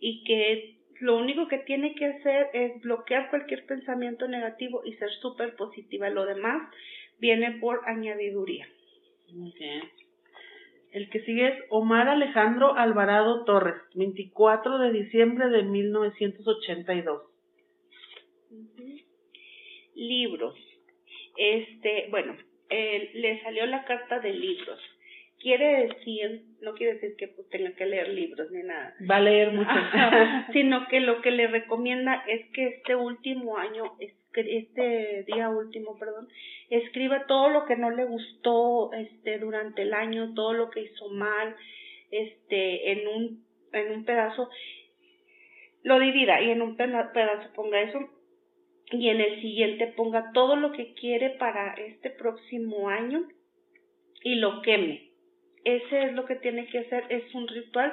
[0.00, 5.10] y que lo único que tiene que hacer es bloquear cualquier pensamiento negativo y ser
[5.20, 6.08] súper positiva.
[6.10, 6.70] Lo demás
[7.18, 8.68] viene por añadiduría.
[9.28, 9.80] Okay.
[10.92, 17.22] El que sigue es Omar Alejandro Alvarado Torres, 24 de diciembre de 1982.
[19.94, 20.54] Libros.
[21.36, 22.36] Este, bueno,
[22.72, 24.80] eh, le salió la carta de libros.
[25.38, 28.94] Quiere decir, no quiere decir que pues, tenga que leer libros ni nada.
[29.10, 29.70] Va a leer mucho.
[30.52, 36.28] sino que lo que le recomienda es que este último año, este día último, perdón,
[36.70, 41.08] escriba todo lo que no le gustó este durante el año, todo lo que hizo
[41.10, 41.54] mal,
[42.10, 44.48] este, en un, en un pedazo,
[45.82, 47.98] lo divida y en un pedazo ponga eso
[48.92, 53.26] y en el siguiente ponga todo lo que quiere para este próximo año
[54.22, 55.10] y lo queme.
[55.64, 57.92] Ese es lo que tiene que hacer, es un ritual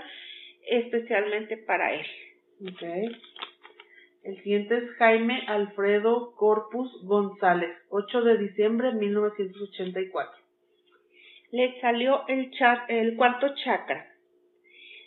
[0.68, 2.06] especialmente para él.
[2.74, 3.10] Okay.
[4.24, 10.44] El siguiente es Jaime Alfredo Corpus González, 8 de diciembre de 1984.
[11.52, 12.52] Le salió el,
[12.90, 14.06] el cuarto chakra.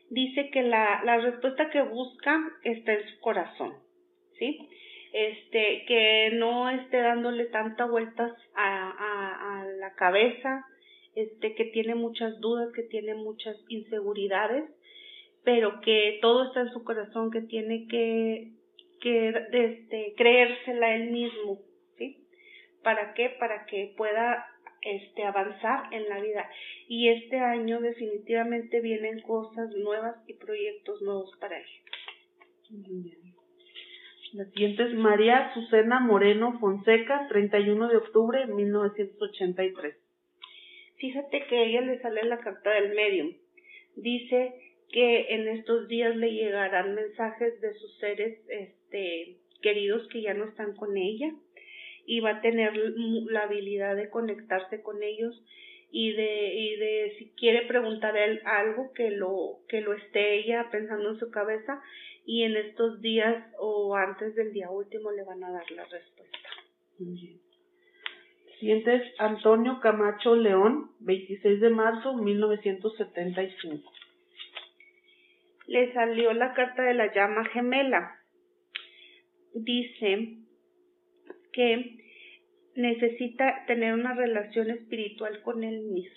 [0.08, 3.74] Dice que la, la respuesta que busca está en su corazón,
[4.38, 4.68] ¿sí?
[5.12, 10.64] Este, que no esté dándole tantas vueltas a, a, la cabeza,
[11.14, 14.64] este, que tiene muchas dudas, que tiene muchas inseguridades,
[15.44, 18.52] pero que todo está en su corazón, que tiene que,
[19.00, 21.58] que este, creérsela él mismo,
[21.98, 22.24] ¿sí?
[22.82, 23.30] ¿Para qué?
[23.38, 24.46] Para que pueda
[24.82, 26.48] este, avanzar en la vida.
[26.88, 31.66] Y este año definitivamente vienen cosas nuevas y proyectos nuevos para él.
[34.32, 39.94] La siguiente es María Azucena Moreno Fonseca, 31 de octubre de 1983.
[40.96, 43.34] Fíjate que a ella le sale la carta del medium.
[43.94, 44.54] Dice
[44.90, 50.46] que en estos días le llegarán mensajes de sus seres este, queridos que ya no
[50.46, 51.30] están con ella
[52.06, 55.44] y va a tener la habilidad de conectarse con ellos
[55.90, 60.68] y de, y de si quiere preguntar él algo que lo, que lo esté ella
[60.72, 61.82] pensando en su cabeza
[62.24, 66.48] y en estos días o antes del día último le van a dar la respuesta.
[68.58, 73.92] Siguiente es Antonio Camacho León, 26 de marzo 1975.
[75.66, 78.20] Le salió la carta de la llama gemela.
[79.54, 80.38] Dice
[81.52, 81.98] que
[82.76, 86.16] necesita tener una relación espiritual con él mismo,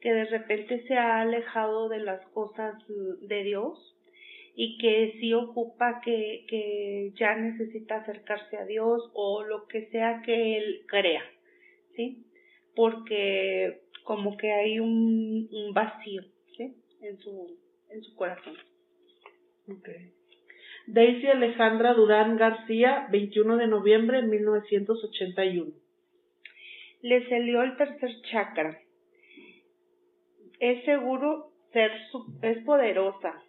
[0.00, 3.95] que de repente se ha alejado de las cosas de Dios
[4.56, 10.22] y que sí ocupa que, que ya necesita acercarse a Dios o lo que sea
[10.24, 11.22] que él crea,
[11.94, 12.26] ¿sí?
[12.76, 16.22] porque como que hay un, un vacío,
[16.56, 16.76] ¿sí?
[17.00, 17.58] En su,
[17.90, 18.54] en su corazón.
[19.66, 20.12] Okay.
[20.86, 25.72] Daisy Alejandra Durán García, 21 de noviembre de 1981.
[27.02, 28.78] Le salió el tercer chakra.
[30.60, 31.90] Es seguro ser,
[32.42, 33.42] es poderosa.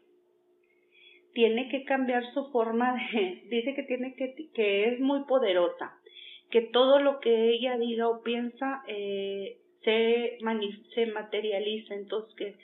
[1.38, 5.94] Tiene que cambiar su forma de, dice que tiene que, que es muy poderosa,
[6.50, 10.40] que todo lo que ella diga o piensa eh, se,
[10.96, 12.56] se materializa, entonces que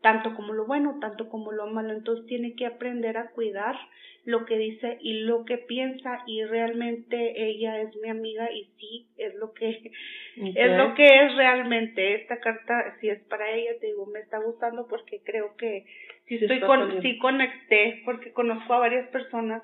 [0.00, 3.76] tanto como lo bueno, tanto como lo malo, entonces tiene que aprender a cuidar
[4.24, 9.06] lo que dice y lo que piensa y realmente ella es mi amiga y sí
[9.18, 9.92] es lo que
[10.36, 12.14] es lo que es realmente.
[12.14, 15.84] Esta carta si es para ella te digo me está gustando porque creo que
[16.26, 19.62] sí, estoy con sí conecté porque conozco a varias personas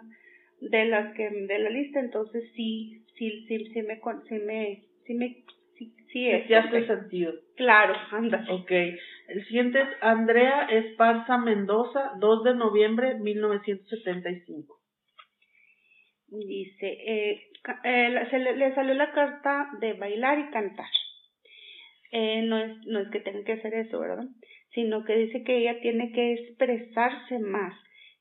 [0.60, 5.14] de las que de la lista entonces sí sí sí sí me sí me sí
[5.14, 5.44] me
[6.12, 6.48] Sí, es.
[6.48, 7.32] Ya hace sentido.
[7.56, 8.44] Claro, anda.
[8.50, 8.70] Ok.
[8.70, 14.76] El siguiente es Andrea Esparza Mendoza, 2 de noviembre de 1975.
[16.28, 17.42] Dice, eh,
[17.84, 20.90] eh, se le, salió la carta de bailar y cantar.
[22.12, 24.24] Eh, no, es, no es que tenga que hacer eso, ¿verdad?
[24.74, 27.74] Sino que dice que ella tiene que expresarse más,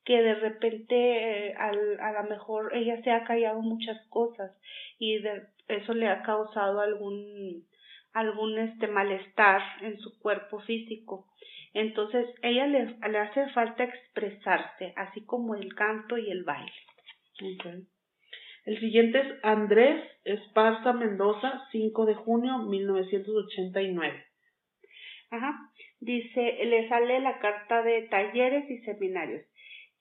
[0.03, 4.51] que de repente al, a lo mejor ella se ha callado muchas cosas
[4.97, 7.63] y de, eso le ha causado algún
[8.13, 11.27] algún este malestar en su cuerpo físico.
[11.73, 16.73] Entonces, ella le, le hace falta expresarse, así como el canto y el baile.
[18.65, 24.25] El siguiente es Andrés Esparza Mendoza, 5 de junio 1989.
[25.31, 25.71] Ajá.
[25.99, 29.45] Dice, le sale la carta de talleres y seminarios.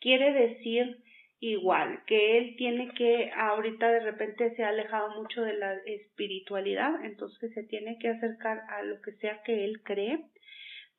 [0.01, 1.03] Quiere decir
[1.40, 7.05] igual, que él tiene que, ahorita de repente se ha alejado mucho de la espiritualidad,
[7.05, 10.24] entonces se tiene que acercar a lo que sea que él cree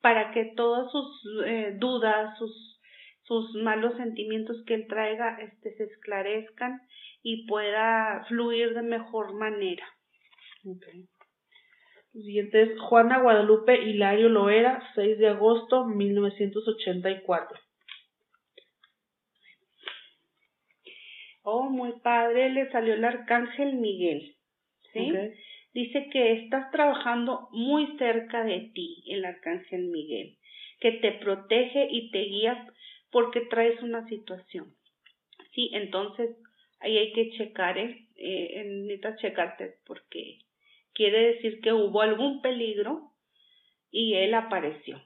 [0.00, 2.80] para que todas sus eh, dudas, sus,
[3.24, 6.80] sus malos sentimientos que él traiga este, se esclarezcan
[7.22, 9.86] y pueda fluir de mejor manera.
[12.12, 17.58] Siguiente es Juana Guadalupe Hilario Loera, 6 de agosto 1984.
[21.42, 24.36] Oh, muy padre, le salió el arcángel Miguel.
[24.92, 25.12] ¿Sí?
[25.72, 30.36] Dice que estás trabajando muy cerca de ti, el arcángel Miguel,
[30.80, 32.66] que te protege y te guía
[33.12, 34.74] porque traes una situación.
[35.54, 36.30] Sí, entonces
[36.80, 38.08] ahí hay que checar, ¿eh?
[38.16, 40.40] eh necesitas checarte porque
[41.00, 43.14] quiere decir que hubo algún peligro
[43.90, 45.02] y él apareció.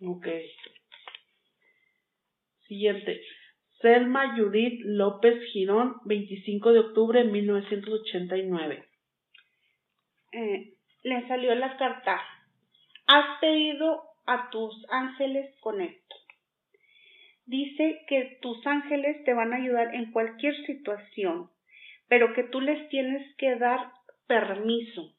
[0.00, 0.28] Ok.
[2.68, 3.20] Siguiente.
[3.80, 8.84] Selma Judith López Girón, 25 de octubre de 1989.
[10.30, 12.22] Eh, le salió la carta.
[13.08, 16.16] Has pedido a tus ángeles con esto.
[17.46, 21.50] Dice que tus ángeles te van a ayudar en cualquier situación,
[22.06, 23.90] pero que tú les tienes que dar
[24.26, 25.14] permiso,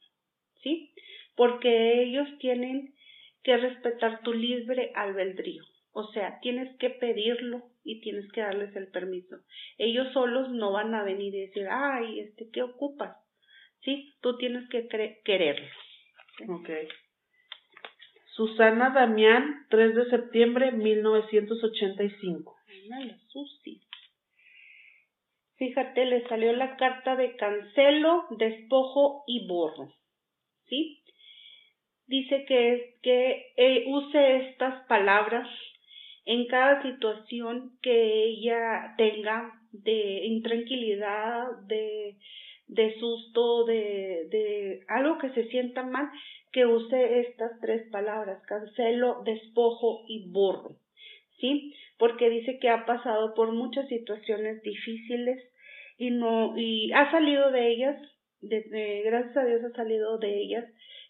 [0.62, 0.94] ¿sí?
[1.36, 2.94] Porque ellos tienen
[3.44, 5.64] que respetar tu libre albedrío.
[5.92, 9.38] O sea, tienes que pedirlo y tienes que darles el permiso.
[9.78, 13.16] Ellos solos no van a venir y decir, ay, este, ¿qué ocupas?
[13.84, 14.88] Sí, tú tienes que
[15.24, 15.72] quererlos.
[16.50, 16.70] Ok.
[18.36, 22.58] Susana Damián, 3 de septiembre 1985.
[22.92, 23.82] Ay, Susi.
[25.58, 29.94] Fíjate, le salió la carta de cancelo, despojo y borro.
[30.68, 31.02] ¿Sí?
[32.08, 35.48] Dice que, es, que eh, use estas palabras
[36.26, 42.18] en cada situación que ella tenga de intranquilidad, de,
[42.68, 46.10] de susto, de, de algo que se sienta mal,
[46.52, 50.78] que use estas tres palabras, cancelo, despojo y borro.
[51.40, 51.74] ¿Sí?
[51.98, 55.40] Porque dice que ha pasado por muchas situaciones difíciles
[55.98, 58.02] y no, y ha salido de ellas,
[58.42, 60.66] de, gracias a Dios ha salido de ellas,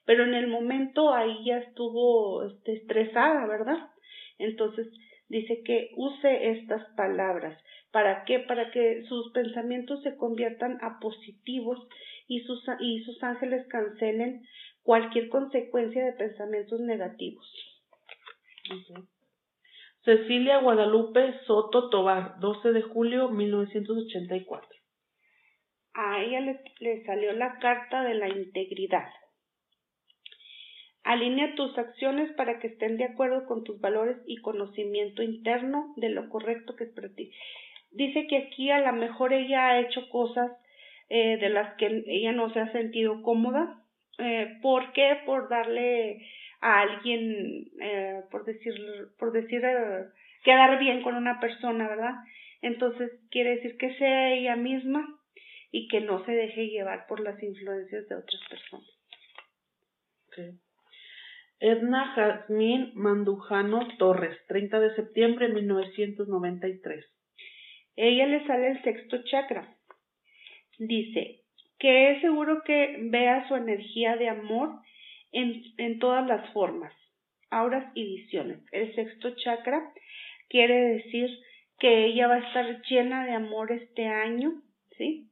[0.06, 3.90] pero en el momento ahí ya estuvo este, estresada, ¿verdad?
[4.38, 4.88] Entonces,
[5.28, 7.60] dice que use estas palabras.
[7.92, 8.40] ¿Para qué?
[8.40, 11.80] Para que sus pensamientos se conviertan a positivos
[12.28, 14.44] y sus, y sus ángeles cancelen
[14.84, 17.46] cualquier consecuencia de pensamientos negativos.
[20.06, 24.70] Cecilia Guadalupe Soto Tobar, 12 de julio 1984.
[25.96, 29.08] A ella le, le salió la carta de la integridad.
[31.04, 36.10] Alinea tus acciones para que estén de acuerdo con tus valores y conocimiento interno de
[36.10, 37.32] lo correcto que es para ti.
[37.90, 40.52] Dice que aquí a lo mejor ella ha hecho cosas
[41.10, 43.82] eh, de las que ella no se ha sentido cómoda
[44.20, 45.18] Eh, ¿Por qué?
[45.26, 46.22] Por darle
[46.66, 48.74] a alguien, eh, por decir,
[49.20, 50.06] por decir, eh,
[50.44, 52.16] quedar bien con una persona, ¿verdad?
[52.64, 55.06] Entonces quiere decir que sea ella misma
[55.72, 58.90] y que no se deje llevar por las influencias de otras personas.
[61.60, 67.06] Edna Jazmín Mandujano Torres, 30 de septiembre de 1993.
[67.96, 69.72] Ella le sale el sexto chakra.
[70.80, 71.42] Dice
[71.78, 74.80] que es seguro que vea su energía de amor
[75.36, 76.94] en, en todas las formas,
[77.52, 78.60] auras y visiones.
[78.72, 79.92] El sexto chakra
[80.50, 81.30] quiere decir
[81.78, 84.62] que ella va a estar llena de amor este año,
[84.98, 85.30] ¿sí?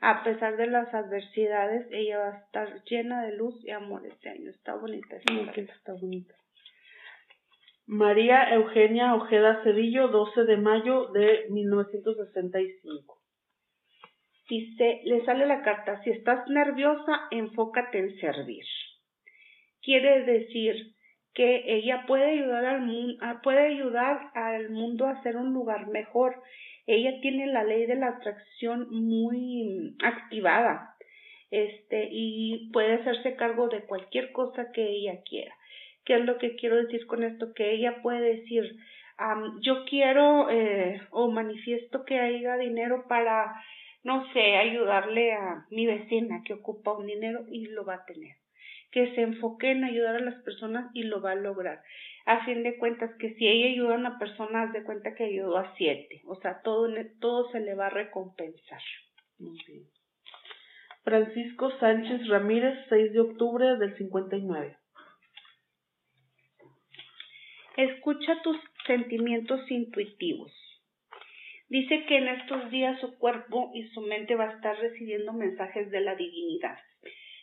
[0.00, 4.28] A pesar de las adversidades, ella va a estar llena de luz y amor este
[4.28, 4.50] año.
[4.50, 6.34] Está bonita esta está bonita.
[7.86, 13.18] María Eugenia Ojeda Cedillo, 12 de mayo de 1965.
[14.50, 18.64] Dice, le sale la carta, si estás nerviosa, enfócate en servir.
[19.86, 20.96] Quiere decir
[21.32, 26.42] que ella puede ayudar al mundo, puede ayudar al mundo a ser un lugar mejor.
[26.88, 30.96] Ella tiene la ley de la atracción muy activada.
[31.52, 35.54] Este, y puede hacerse cargo de cualquier cosa que ella quiera.
[36.04, 37.54] ¿Qué es lo que quiero decir con esto?
[37.54, 38.64] Que ella puede decir,
[39.60, 43.54] yo quiero eh, o manifiesto que haya dinero para,
[44.02, 48.34] no sé, ayudarle a mi vecina que ocupa un dinero y lo va a tener
[48.96, 51.82] que se enfoque en ayudar a las personas y lo va a lograr.
[52.24, 55.24] A fin de cuentas, que si ella ayuda a una persona, haz de cuenta que
[55.24, 56.22] ayudó a siete.
[56.24, 56.88] O sea, todo,
[57.20, 58.80] todo se le va a recompensar.
[59.38, 59.84] Muy bien.
[61.04, 64.78] Francisco Sánchez Ramírez, 6 de octubre del 59.
[67.76, 70.54] Escucha tus sentimientos intuitivos.
[71.68, 75.90] Dice que en estos días su cuerpo y su mente va a estar recibiendo mensajes
[75.90, 76.78] de la divinidad.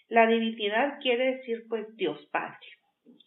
[0.09, 2.67] La divinidad quiere decir pues Dios Padre,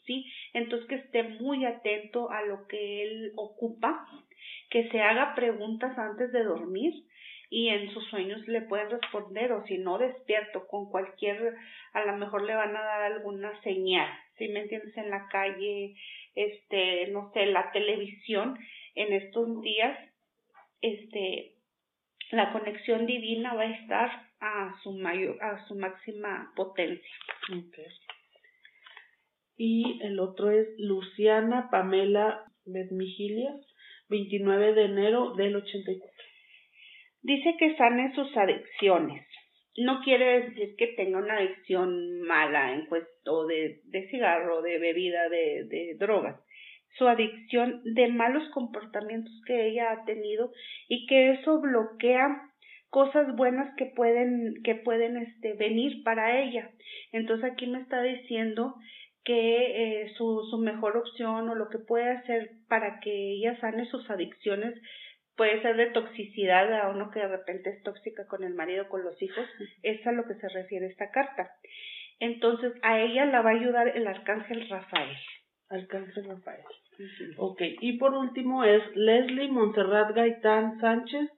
[0.05, 0.27] ¿sí?
[0.53, 4.07] Entonces que esté muy atento a lo que él ocupa,
[4.71, 6.93] que se haga preguntas antes de dormir
[7.49, 11.55] y en sus sueños le pueden responder o si no despierto con cualquier,
[11.93, 15.95] a lo mejor le van a dar alguna señal, si me entiendes, en la calle,
[16.35, 18.59] este, no sé, la televisión,
[18.95, 19.99] en estos días,
[20.81, 21.53] este,
[22.31, 27.17] la conexión divina va a estar a su mayor, a su máxima potencia.
[29.57, 33.55] Y el otro es Luciana Pamela Bedmigilia,
[34.09, 36.11] 29 de enero del 84.
[37.23, 39.27] Dice que sane sus adicciones.
[39.79, 45.29] No quiere decir que tenga una adicción mala en cuanto de, de cigarro, de bebida,
[45.29, 46.41] de, de drogas.
[46.97, 50.51] Su adicción de malos comportamientos que ella ha tenido
[50.89, 52.46] y que eso bloquea
[52.91, 56.71] cosas buenas que pueden, que pueden este, venir para ella.
[57.13, 58.75] Entonces aquí me está diciendo
[59.25, 63.87] que eh, su, su mejor opción o lo que puede hacer para que ella sane
[63.87, 64.81] sus adicciones
[65.37, 69.05] puede ser de toxicidad a uno que de repente es tóxica con el marido, con
[69.05, 69.47] los hijos,
[69.83, 71.51] es a lo que se refiere esta carta.
[72.19, 75.17] Entonces a ella la va a ayudar el arcángel Rafael.
[75.69, 76.63] Arcángel Rafael.
[77.37, 81.29] Ok, y por último es Leslie Montserrat Gaitán Sánchez,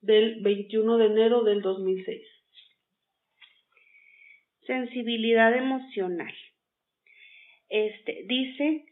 [0.00, 2.22] del 21 de enero del 2006.
[4.66, 6.34] Sensibilidad emocional.
[7.68, 8.84] Este dice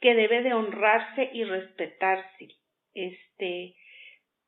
[0.00, 2.48] que debe de honrarse y respetarse.
[2.94, 3.74] Este,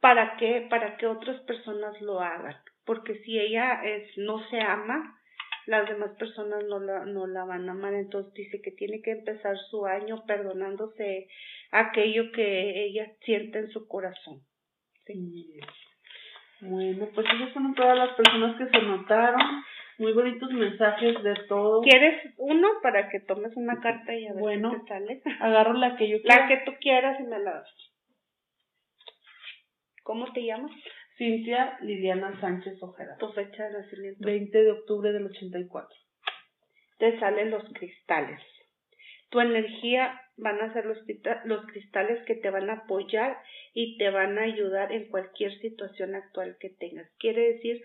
[0.00, 0.66] ¿para qué?
[0.70, 2.56] Para que otras personas lo hagan.
[2.84, 5.18] Porque si ella es, no se ama,
[5.66, 7.94] las demás personas no la, no la van a amar.
[7.94, 11.28] Entonces dice que tiene que empezar su año perdonándose
[11.70, 14.42] aquello que ella siente en su corazón.
[15.06, 15.60] Sí.
[16.60, 19.40] Bueno, pues esas son todas las personas que se notaron.
[19.98, 21.82] Muy bonitos mensajes de todo.
[21.82, 25.22] ¿Quieres uno para que tomes una carta y a ver bueno, te sale?
[25.40, 26.40] Agarro la que yo quiera.
[26.42, 27.68] La que tú quieras y me la das.
[30.04, 30.70] ¿Cómo te llamas?
[31.16, 33.16] Cintia Liliana Sánchez Ojeda.
[33.18, 34.24] Tu fecha de nacimiento.
[34.24, 35.88] 20 de octubre del 84.
[36.98, 38.40] Te salen los cristales.
[39.30, 40.98] Tu energía van a ser los,
[41.44, 43.38] los cristales que te van a apoyar
[43.74, 47.10] y te van a ayudar en cualquier situación actual que tengas.
[47.18, 47.82] Quiere decir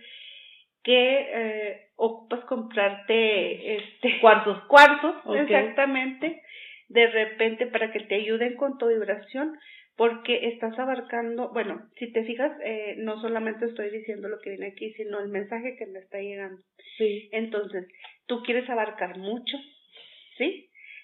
[0.83, 6.41] que eh, ocupas comprarte este cuarzos, cuarzos, exactamente,
[6.89, 9.57] de repente para que te ayuden con tu vibración,
[9.95, 14.67] porque estás abarcando, bueno, si te fijas, eh, no solamente estoy diciendo lo que viene
[14.67, 16.61] aquí, sino el mensaje que me está llegando.
[16.97, 17.29] Sí.
[17.31, 17.87] Entonces,
[18.25, 19.57] tú quieres abarcar mucho.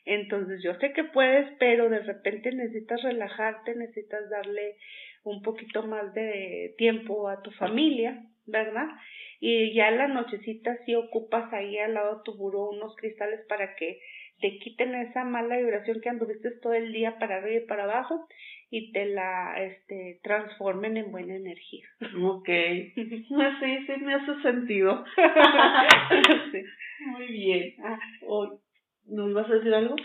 [0.09, 4.75] Entonces yo sé que puedes, pero de repente necesitas relajarte, necesitas darle
[5.23, 8.87] un poquito más de tiempo a tu familia, ¿verdad?
[9.39, 13.41] Y ya en la nochecita sí ocupas ahí al lado de tu buró unos cristales
[13.47, 13.99] para que
[14.41, 18.27] te quiten esa mala vibración que anduviste todo el día para arriba y para abajo
[18.71, 21.85] y te la este, transformen en buena energía.
[22.19, 22.47] Ok,
[22.95, 25.05] sí, sí me hace sentido.
[27.05, 27.75] Muy bien.
[27.83, 27.99] Ah.
[29.09, 29.95] ¿Nos vas a decir algo?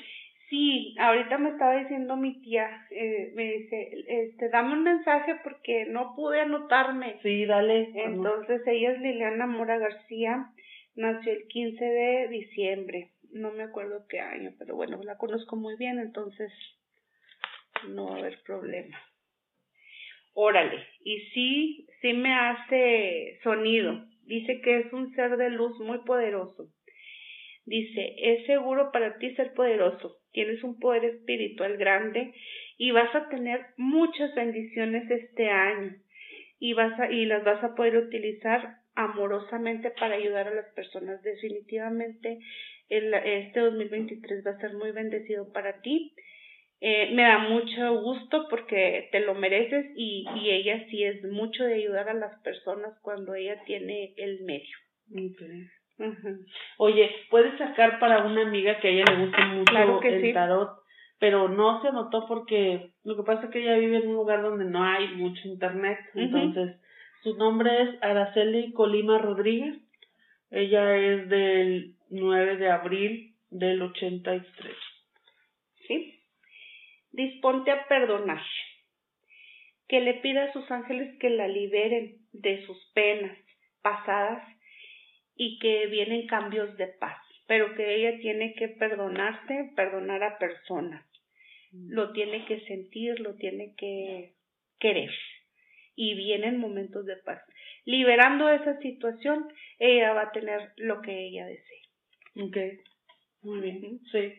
[0.50, 5.86] Sí, ahorita me estaba diciendo mi tía, eh, me dice, este, dame un mensaje porque
[5.86, 7.18] no pude anotarme.
[7.22, 7.90] Sí, dale.
[7.94, 10.46] Entonces ella es Liliana Mora García,
[10.94, 15.76] nació el 15 de diciembre, no me acuerdo qué año, pero bueno, la conozco muy
[15.76, 16.52] bien, entonces
[17.88, 18.96] no va a haber problema.
[20.34, 24.05] Órale, y sí, sí me hace sonido.
[24.22, 26.68] Dice que es un ser de luz muy poderoso.
[27.66, 32.34] Dice, es seguro para ti ser poderoso tienes un poder espiritual grande
[32.76, 35.96] y vas a tener muchas bendiciones este año
[36.58, 41.22] y vas a, y las vas a poder utilizar amorosamente para ayudar a las personas.
[41.22, 42.38] Definitivamente
[42.88, 46.14] el, este 2023 va a ser muy bendecido para ti.
[46.80, 51.64] Eh, me da mucho gusto porque te lo mereces y, y ella sí es mucho
[51.64, 54.76] de ayudar a las personas cuando ella tiene el medio.
[56.78, 60.70] Oye, puedes sacar para una amiga que a ella le gusta mucho el tarot,
[61.18, 64.42] pero no se anotó porque lo que pasa es que ella vive en un lugar
[64.42, 66.80] donde no hay mucho internet, entonces
[67.22, 69.78] su nombre es Araceli Colima Rodríguez,
[70.51, 74.76] ella es del 9 de abril del 83.
[75.86, 76.20] ¿Sí?
[77.12, 78.42] Disponte a perdonar,
[79.88, 83.38] que le pida a sus ángeles que la liberen de sus penas
[83.82, 84.42] pasadas
[85.37, 87.16] y que vienen cambios de paz,
[87.47, 91.05] pero que ella tiene que perdonarse, perdonar a personas.
[91.72, 91.93] Mm.
[91.93, 94.35] Lo tiene que sentir, lo tiene que
[94.78, 95.11] querer.
[95.97, 97.41] Y vienen momentos de paz.
[97.85, 99.47] Liberando esa situación,
[99.78, 101.82] ella va a tener lo que ella desee.
[102.37, 102.57] Ok,
[103.43, 104.01] muy bien.
[104.11, 104.32] Sí,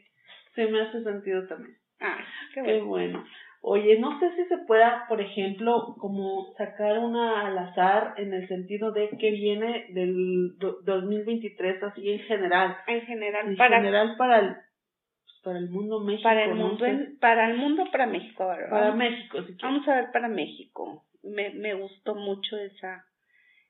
[0.55, 1.77] sí me hace sentido también.
[1.99, 3.25] Ah, qué Qué bueno.
[3.67, 8.47] Oye, no sé si se pueda, por ejemplo, como sacar una al azar en el
[8.47, 12.77] sentido de que viene del 2023 así en general.
[12.85, 16.29] En general, en para general para el pues, para el mundo México.
[16.29, 16.85] Para el mundo,
[17.19, 18.47] para el mundo, para México.
[18.69, 19.39] Para México.
[19.63, 21.03] Vamos a ver para México.
[21.23, 23.07] Me, me gustó mucho esa,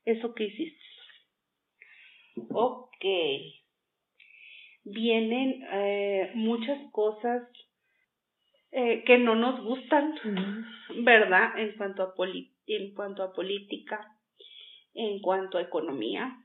[0.04, 0.84] eso que hiciste.
[2.50, 3.04] Ok.
[4.84, 7.48] Vienen eh, muchas cosas
[8.78, 10.14] eh, que no nos gustan,
[11.02, 11.58] ¿verdad?
[11.58, 12.14] En cuanto a
[12.66, 14.06] en cuanto a política,
[14.92, 16.36] en cuanto a economía,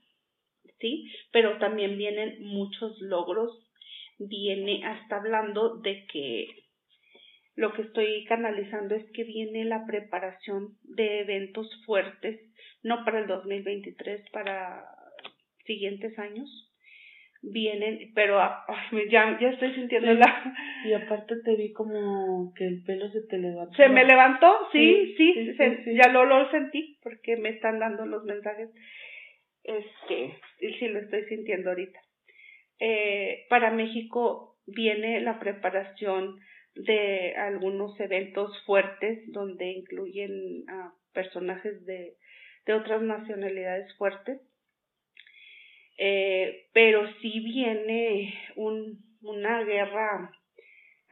[0.80, 1.12] ¿sí?
[1.34, 3.52] Pero también vienen muchos logros,
[4.18, 6.48] viene hasta hablando de que
[7.56, 12.40] lo que estoy canalizando es que viene la preparación de eventos fuertes,
[12.82, 14.86] no para el 2023, para
[15.66, 16.71] siguientes años,
[17.42, 18.66] vienen, pero ah,
[19.10, 20.54] ya, ya estoy sintiendo la...
[20.86, 23.76] Y aparte te vi como que el pelo se te levantó.
[23.76, 24.52] ¿Se me levantó?
[24.72, 25.56] Sí, sí,
[25.94, 28.70] ya lo, lo sentí porque me están dando los mensajes.
[29.64, 32.00] Este, y sí lo estoy sintiendo ahorita.
[32.80, 36.40] Eh, para México viene la preparación
[36.74, 42.16] de algunos eventos fuertes donde incluyen a personajes de,
[42.66, 44.40] de otras nacionalidades fuertes
[46.04, 50.32] eh, pero si viene un, una guerra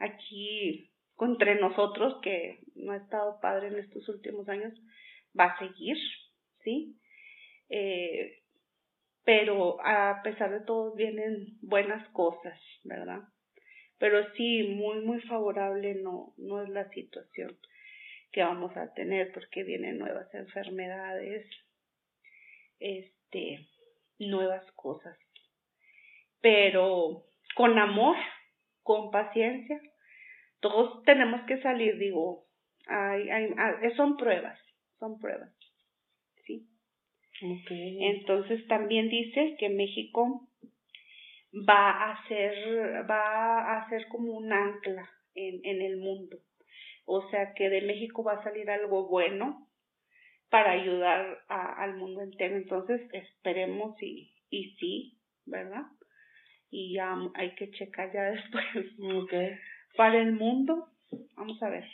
[0.00, 4.74] aquí contra nosotros que no ha estado padre en estos últimos años,
[5.38, 5.96] va a seguir,
[6.64, 6.96] ¿sí?
[7.68, 8.42] Eh,
[9.24, 13.20] pero a pesar de todo vienen buenas cosas, ¿verdad?
[13.98, 17.56] Pero sí, muy, muy favorable no, no es la situación
[18.32, 21.48] que vamos a tener porque vienen nuevas enfermedades,
[22.80, 23.69] este,
[24.20, 25.16] nuevas cosas.
[26.40, 27.24] Pero
[27.56, 28.16] con amor,
[28.82, 29.80] con paciencia,
[30.60, 32.46] todos tenemos que salir, digo,
[32.86, 33.50] hay, hay,
[33.96, 34.58] son pruebas,
[34.98, 35.50] son pruebas.
[36.44, 36.66] ¿Sí?
[37.42, 38.04] Okay.
[38.04, 40.48] Entonces también dice que México
[41.52, 46.38] va a ser, va a ser como un ancla en, en el mundo.
[47.06, 49.69] O sea que de México va a salir algo bueno,
[50.50, 52.56] para ayudar a, al mundo entero.
[52.56, 55.84] Entonces, esperemos y, y sí, ¿verdad?
[56.70, 58.64] Y ya hay que checar ya después.
[59.24, 59.56] Okay.
[59.96, 60.88] Para el mundo,
[61.36, 61.88] vamos a ver.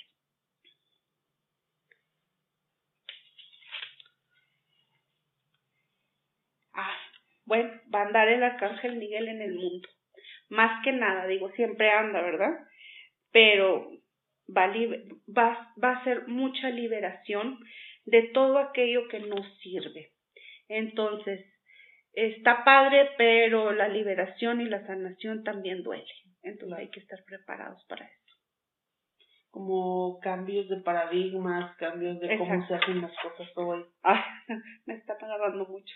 [6.72, 6.96] Ah,
[7.44, 9.88] bueno, va a andar el arcángel Miguel en el mundo.
[10.48, 12.52] Más que nada, digo, siempre anda, ¿verdad?
[13.32, 13.90] Pero
[14.48, 14.68] va,
[15.26, 17.58] va, va a ser mucha liberación
[18.06, 20.12] de todo aquello que nos sirve,
[20.68, 21.44] Entonces,
[22.12, 26.06] está padre, pero la liberación y la sanación también duele.
[26.42, 28.36] Entonces hay que estar preparados para eso.
[29.50, 33.84] Como cambios de paradigmas, cambios de cómo se hacen las cosas hoy.
[34.02, 34.20] Ay,
[34.86, 35.94] me está agarrando mucho.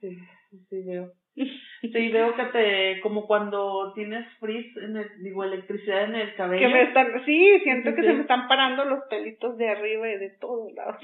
[0.00, 0.18] Sí,
[0.68, 1.12] sí veo.
[1.34, 6.68] Sí, veo que te, como cuando tienes frizz, en el, digo, electricidad en el cabello.
[6.68, 10.18] Que me están, sí, siento que se me están parando los pelitos de arriba y
[10.18, 11.00] de todos lados.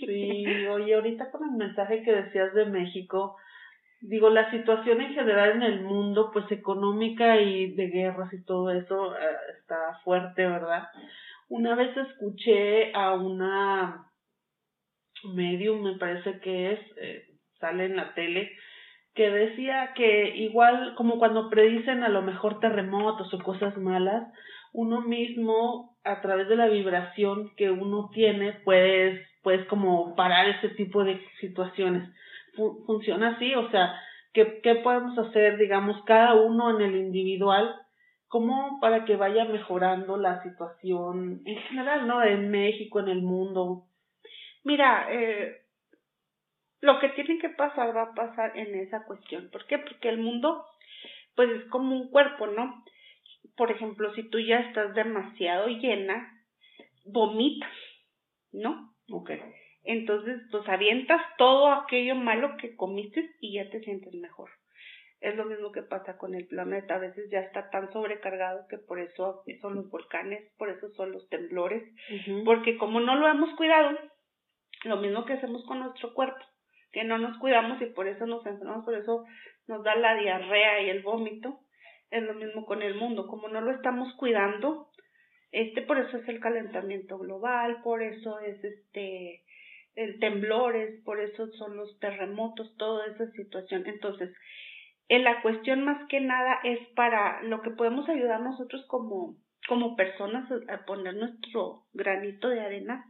[0.00, 3.36] Sí, oye, ahorita con el mensaje que decías de México,
[4.00, 8.70] digo, la situación en general en el mundo, pues económica y de guerras y todo
[8.70, 10.84] eso, eh, está fuerte, ¿verdad?
[11.48, 14.06] Una vez escuché a una
[15.34, 17.24] medium, me parece que es, eh,
[17.58, 18.50] sale en la tele,
[19.14, 24.32] que decía que igual como cuando predicen a lo mejor terremotos o cosas malas,
[24.72, 30.70] uno mismo a través de la vibración que uno tiene puedes, puedes como parar ese
[30.70, 32.08] tipo de situaciones.
[32.86, 33.94] funciona así, o sea,
[34.32, 37.74] ¿qué, ¿qué podemos hacer, digamos, cada uno en el individual
[38.28, 42.20] como para que vaya mejorando la situación en general, ¿no?
[42.20, 43.84] En México, en el mundo.
[44.64, 45.63] Mira, eh,
[46.84, 49.48] lo que tiene que pasar va a pasar en esa cuestión.
[49.50, 49.78] ¿Por qué?
[49.78, 50.66] Porque el mundo,
[51.34, 52.84] pues es como un cuerpo, ¿no?
[53.56, 56.30] Por ejemplo, si tú ya estás demasiado llena,
[57.06, 57.72] vomitas,
[58.52, 58.94] ¿no?
[59.10, 59.30] Ok.
[59.84, 64.50] Entonces, pues avientas todo aquello malo que comiste y ya te sientes mejor.
[65.20, 66.96] Es lo mismo que pasa con el planeta.
[66.96, 71.12] A veces ya está tan sobrecargado que por eso son los volcanes, por eso son
[71.12, 71.82] los temblores,
[72.44, 73.98] porque como no lo hemos cuidado,
[74.84, 76.44] lo mismo que hacemos con nuestro cuerpo,
[76.94, 79.24] que no nos cuidamos y por eso nos enfermamos, por eso
[79.66, 81.60] nos da la diarrea y el vómito.
[82.10, 84.88] Es lo mismo con el mundo, como no lo estamos cuidando,
[85.50, 89.42] este por eso es el calentamiento global, por eso es este
[89.96, 93.84] el temblores, por eso son los terremotos, toda esa situación.
[93.86, 94.32] Entonces,
[95.08, 99.36] en la cuestión más que nada es para lo que podemos ayudar nosotros como,
[99.68, 103.04] como personas a poner nuestro granito de arena,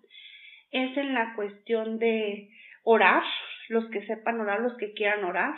[0.71, 2.51] es en la cuestión de
[2.83, 3.23] orar,
[3.69, 5.55] los que sepan orar, los que quieran orar.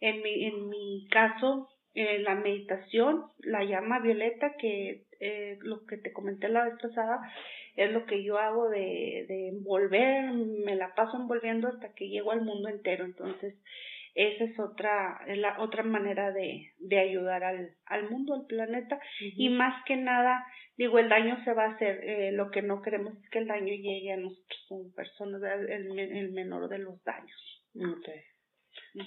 [0.00, 5.96] En mi, en mi caso, en la meditación, la llama violeta, que eh, lo que
[5.96, 7.20] te comenté la vez pasada,
[7.76, 12.32] es lo que yo hago de, de envolver, me la paso envolviendo hasta que llego
[12.32, 13.04] al mundo entero.
[13.04, 13.54] Entonces,
[14.14, 19.00] esa es otra, la otra manera de, de ayudar al, al mundo, al planeta.
[19.20, 20.44] Y más que nada,
[20.76, 22.00] digo, el daño se va a hacer.
[22.02, 25.98] Eh, lo que no queremos es que el daño llegue a nosotros como personas, el,
[25.98, 27.64] el menor de los daños.
[27.74, 28.20] Okay.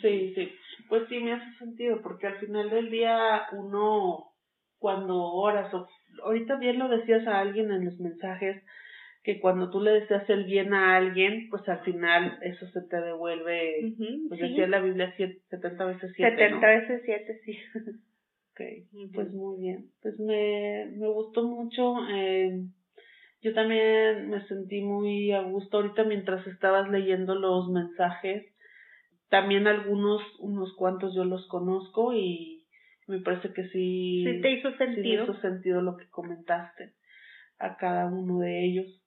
[0.01, 0.51] Sí, sí.
[0.89, 4.31] Pues sí, me hace sentido, porque al final del día uno,
[4.79, 5.87] cuando oras, o
[6.23, 8.63] ahorita bien lo decías a alguien en los mensajes,
[9.25, 13.01] que cuando tú le deseas el bien a alguien, pues al final eso se te
[13.01, 13.91] devuelve,
[14.29, 16.35] pues decía la Biblia siete, 70 veces 7.
[16.35, 17.57] 70 veces 7, sí.
[18.51, 19.89] ok, pues muy bien.
[20.03, 21.95] Pues me, me gustó mucho.
[22.13, 22.67] Eh,
[23.41, 28.45] yo también me sentí muy a gusto ahorita mientras estabas leyendo los mensajes.
[29.29, 32.63] También algunos, unos cuantos yo los conozco y
[33.07, 34.23] me parece que sí.
[34.23, 35.25] Sí te hizo sentido.
[35.25, 36.93] Sí hizo sentido lo que comentaste
[37.57, 39.01] a cada uno de ellos.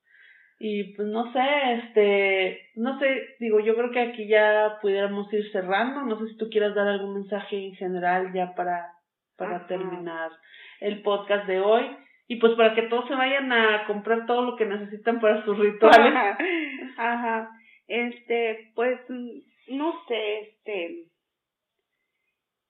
[0.60, 5.50] Y pues no sé, este, no sé, digo, yo creo que aquí ya pudiéramos ir
[5.52, 6.02] cerrando.
[6.02, 8.92] No sé si tú quieras dar algún mensaje en general ya para,
[9.36, 10.32] para terminar
[10.80, 11.84] el podcast de hoy.
[12.26, 15.58] Y pues para que todos se vayan a comprar todo lo que necesitan para sus
[15.58, 16.12] rituales.
[16.96, 17.50] Ajá.
[17.86, 19.00] Este, pues,
[19.68, 21.04] no sé, este,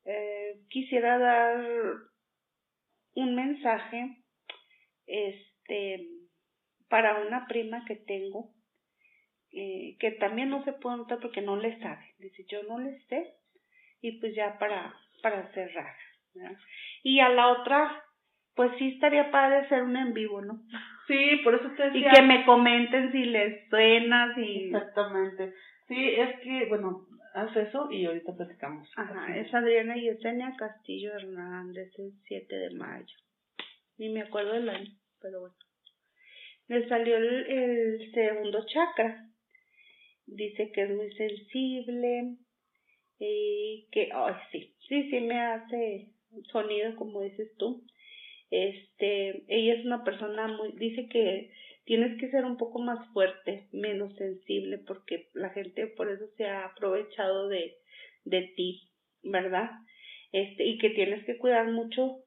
[0.04, 1.64] eh, quisiera dar
[3.14, 4.16] un mensaje,
[5.06, 6.06] este,
[6.88, 8.50] para una prima que tengo,
[9.52, 12.14] eh, que también no se puede notar porque no le sabe.
[12.18, 13.34] Dice, yo no le sé,
[14.00, 15.94] y pues ya para, para cerrar.
[17.02, 18.04] Y a la otra,
[18.54, 20.62] pues sí estaría padre hacer un en vivo, ¿no?
[21.06, 22.10] Sí, por eso te decía.
[22.12, 24.66] Y que me comenten si les suena, si...
[24.66, 25.54] Exactamente.
[25.88, 28.88] Sí, es que, bueno, haz eso y ahorita platicamos.
[28.96, 33.16] Ajá, es Adriana Yesenia Castillo Hernández, el 7 de mayo.
[33.96, 35.67] Ni me acuerdo del año, pero bueno
[36.68, 39.26] me salió el, segundo chakra.
[40.26, 42.36] Dice que es muy sensible
[43.18, 46.08] y que, ay, sí, sí, sí me hace
[46.52, 47.84] sonido como dices tú.
[48.50, 51.50] Este, ella es una persona muy, dice que
[51.84, 56.46] tienes que ser un poco más fuerte, menos sensible, porque la gente por eso se
[56.46, 57.76] ha aprovechado de,
[58.24, 58.90] de ti,
[59.22, 59.70] ¿verdad?
[60.32, 62.18] Este, y que tienes que cuidar mucho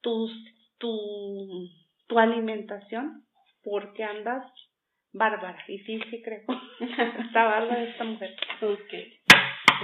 [0.00, 0.32] tus,
[0.78, 1.68] tu,
[2.06, 3.24] tu alimentación,
[3.68, 4.44] porque andas
[5.12, 5.58] bárbara.
[5.68, 6.42] Y sí, sí creo.
[7.26, 8.34] Está bárbara esta mujer.
[8.62, 8.94] Ok.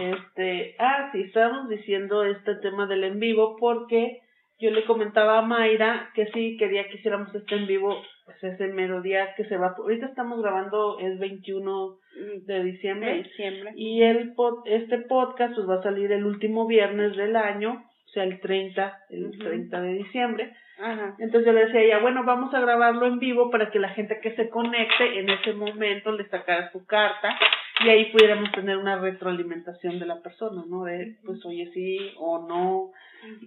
[0.00, 4.20] Este, ah, sí, estábamos diciendo este tema del en vivo porque
[4.58, 8.68] yo le comentaba a Mayra que sí quería que hiciéramos este en vivo, pues ese
[8.68, 9.74] mero día que se va.
[9.76, 11.98] Ahorita estamos grabando, es 21
[12.46, 13.10] de diciembre.
[13.10, 13.72] De diciembre.
[13.76, 17.84] Y el pod, este podcast pues va a salir el último viernes del año,
[18.14, 19.38] sea, el 30, el Ujú.
[19.38, 20.52] 30 de diciembre.
[20.78, 21.14] Ajá.
[21.18, 23.90] Entonces yo le decía a ella, bueno, vamos a grabarlo en vivo para que la
[23.90, 27.38] gente que se conecte en ese momento le sacara su carta
[27.84, 30.84] y ahí pudiéramos tener una retroalimentación de la persona, ¿no?
[30.84, 32.92] De, pues, oye, sí o no,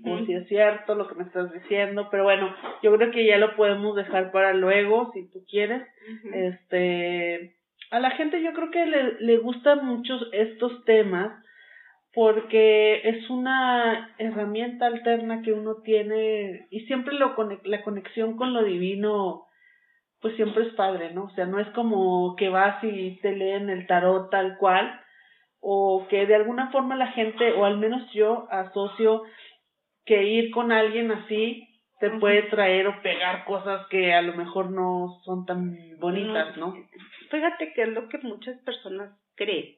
[0.04, 3.38] o si es cierto lo que me estás diciendo, pero bueno, yo creo que ya
[3.38, 5.84] lo podemos dejar para luego, si tú quieres.
[6.34, 7.56] Este,
[7.92, 11.44] a la gente yo creo que le, le gustan mucho estos temas
[12.18, 18.64] porque es una herramienta alterna que uno tiene y siempre lo la conexión con lo
[18.64, 19.46] divino
[20.20, 21.26] pues siempre es padre, ¿no?
[21.26, 25.00] O sea, no es como que vas y te leen el tarot tal cual
[25.60, 29.22] o que de alguna forma la gente o al menos yo asocio
[30.04, 31.68] que ir con alguien así
[32.00, 36.74] te puede traer o pegar cosas que a lo mejor no son tan bonitas, ¿no?
[37.30, 39.76] Fíjate que es lo que muchas personas creen.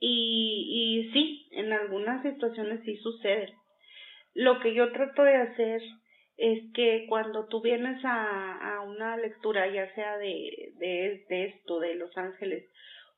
[0.00, 3.54] Y, y sí, en algunas situaciones sí sucede.
[4.34, 5.82] Lo que yo trato de hacer
[6.38, 11.96] es que cuando tú vienes a, a una lectura, ya sea de, de, esto, de
[11.96, 12.64] Los Ángeles,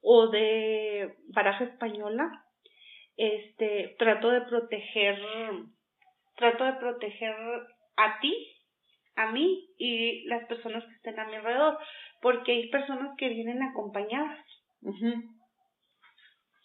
[0.01, 2.45] o de baraja española,
[3.17, 5.21] este, trato de proteger,
[6.37, 7.35] trato de proteger
[7.97, 8.35] a ti,
[9.15, 11.79] a mí y las personas que estén a mi alrededor,
[12.21, 14.45] porque hay personas que vienen acompañadas.
[14.81, 15.32] Ujú.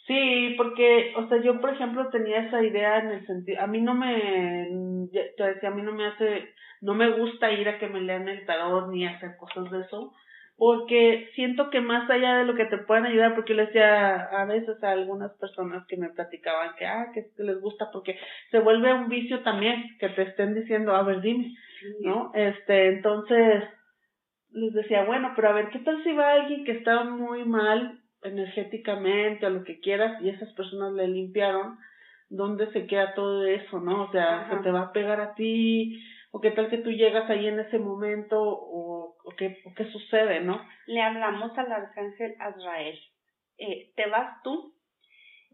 [0.08, 3.82] Sí, porque, o sea, yo por ejemplo tenía esa idea en el sentido, a mí
[3.82, 7.90] no me, te decía, a mí no me hace, no me gusta ir a que
[7.90, 10.14] me lean el tarot ni hacer cosas de eso,
[10.56, 14.16] porque siento que más allá de lo que te puedan ayudar, porque yo le decía
[14.16, 18.18] a veces a algunas personas que me platicaban que, ah, que, que les gusta, porque
[18.50, 21.54] se vuelve un vicio también, que te estén diciendo, a ver, dime,
[22.00, 22.32] ¿no?
[22.34, 23.62] Este, entonces,
[24.52, 28.00] les decía, bueno, pero a ver, ¿qué tal si va alguien que está muy mal
[28.28, 31.78] energéticamente o lo que quieras y esas personas le limpiaron?
[32.30, 34.04] ¿Dónde se queda todo eso, no?
[34.04, 34.58] O sea, Ajá.
[34.58, 37.60] se te va a pegar a ti, o qué tal que tú llegas ahí en
[37.60, 40.62] ese momento, o, o, qué, o qué sucede, ¿no?
[40.88, 43.00] Le hablamos al arcángel Azrael.
[43.58, 44.74] Eh, te vas tú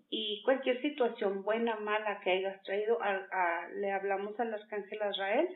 [0.09, 5.47] y cualquier situación buena, mala que hayas traído, a, a- le hablamos al arcángel Azrael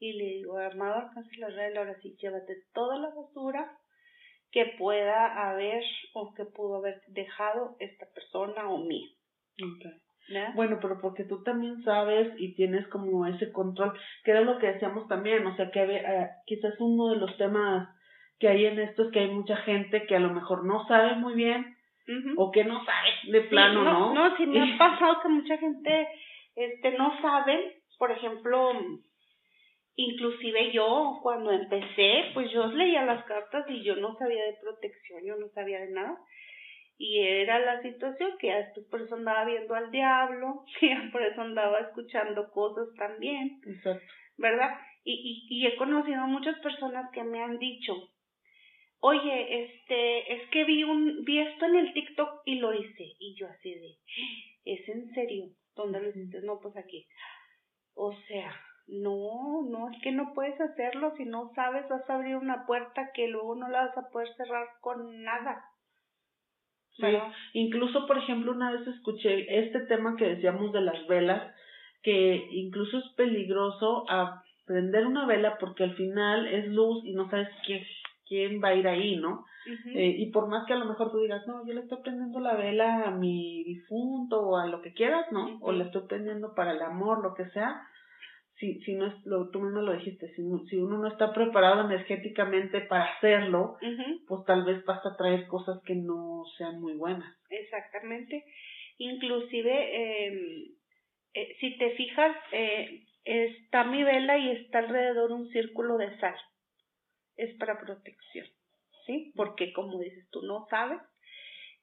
[0.00, 3.70] y le digo, amado arcángel Azrael, ahora sí, llévate toda la basura
[4.50, 5.82] que pueda haber
[6.14, 9.08] o que pudo haber dejado esta persona o mía.
[9.58, 10.52] ¿verdad?
[10.54, 14.72] Bueno, pero porque tú también sabes y tienes como ese control, que era lo que
[14.72, 17.88] decíamos también, o sea, que eh, quizás uno de los temas
[18.38, 21.16] que hay en esto es que hay mucha gente que a lo mejor no sabe
[21.16, 21.76] muy bien
[22.36, 24.14] o que no sabe de Sí, plano, ¿no?
[24.14, 26.08] No, sí me ha pasado que mucha gente
[26.54, 28.72] este no sabe, por ejemplo,
[29.98, 35.24] inclusive yo cuando empecé, pues yo leía las cartas y yo no sabía de protección,
[35.24, 36.16] yo no sabía de nada.
[36.96, 41.40] Y era la situación que después por eso andaba viendo al diablo, ya por eso
[41.40, 44.06] andaba escuchando cosas también, Exacto.
[44.36, 44.70] ¿verdad?
[45.02, 47.94] Y, y, y he conocido muchas personas que me han dicho,
[49.00, 53.14] oye, este, es que vi un, vi esto en el TikTok y lo hice.
[53.18, 53.96] Y yo así de,
[54.64, 55.46] ¿es en serio?
[55.74, 56.40] ¿Dónde lo hiciste?
[56.42, 57.06] No, pues aquí.
[57.94, 58.54] O sea,
[58.88, 61.12] no, no, es que no puedes hacerlo.
[61.16, 64.28] Si no sabes, vas a abrir una puerta que luego no la vas a poder
[64.36, 65.64] cerrar con nada.
[66.96, 67.32] Sí, ¿verdad?
[67.52, 71.54] incluso por ejemplo una vez escuché este tema que decíamos de las velas,
[72.02, 77.30] que incluso es peligroso a prender una vela porque al final es luz y no
[77.30, 77.84] sabes quién,
[78.26, 79.44] quién va a ir ahí, ¿no?
[79.94, 82.40] Eh, y por más que a lo mejor tú digas, no, yo le estoy prendiendo
[82.40, 85.58] la vela a mi difunto o a lo que quieras, ¿no?
[85.60, 87.82] O le estoy prendiendo para el amor, lo que sea.
[88.58, 91.86] Si, si no es, lo, tú mismo lo dijiste, si, si uno no está preparado
[91.86, 93.76] energéticamente para hacerlo,
[94.26, 97.32] pues tal vez vas a traer cosas que no sean muy buenas.
[97.50, 98.44] Exactamente.
[98.98, 100.70] Inclusive, eh,
[101.34, 106.34] eh, si te fijas, eh, está mi vela y está alrededor un círculo de sal.
[107.36, 108.46] Es para protección,
[109.06, 109.32] ¿sí?
[109.36, 110.98] Porque como dices, tú no sabes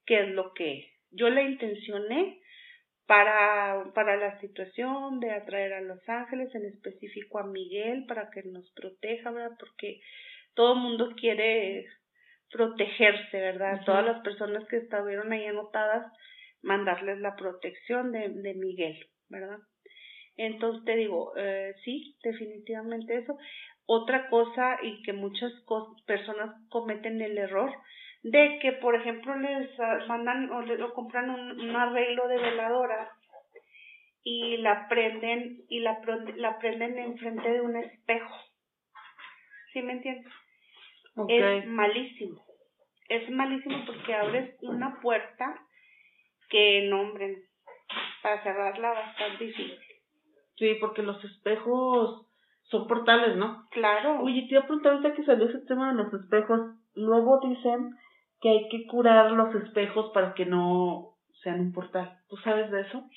[0.04, 2.40] qué es lo que yo la intencioné
[3.06, 8.42] para, para la situación de atraer a los ángeles, en específico a Miguel, para que
[8.42, 9.56] nos proteja, ¿verdad?
[9.58, 10.00] Porque
[10.54, 11.86] todo el mundo quiere
[12.50, 13.82] protegerse, ¿verdad?
[13.84, 16.12] Todas las personas que estuvieron ahí anotadas,
[16.62, 19.58] mandarles la protección de, de Miguel, ¿verdad?
[20.36, 23.38] Entonces te digo, eh, sí, definitivamente eso.
[23.86, 25.52] Otra cosa y que muchas
[26.06, 27.72] personas cometen el error
[28.30, 33.12] de que, por ejemplo, les ah, mandan o, le, compran un, arreglo de veladora
[34.24, 36.00] y la prenden y la,
[36.36, 38.34] la prenden enfrente de un espejo.
[39.72, 40.32] ¿Sí me entiendes?
[41.28, 42.44] Es malísimo.
[43.08, 45.60] Es malísimo porque abres una puerta
[46.50, 47.44] que nombren
[48.22, 49.78] para cerrarla va a estar difícil.
[50.56, 52.26] Sí, porque los espejos
[52.64, 53.66] son portales, ¿no?
[53.70, 54.20] Claro.
[54.22, 56.74] Oye, te iba a preguntar ahorita que salió ese tema de los espejos.
[56.96, 57.94] Luego dicen
[58.40, 62.18] que hay que curar los espejos para que no sean un portal.
[62.28, 63.08] ¿Tú sabes de eso?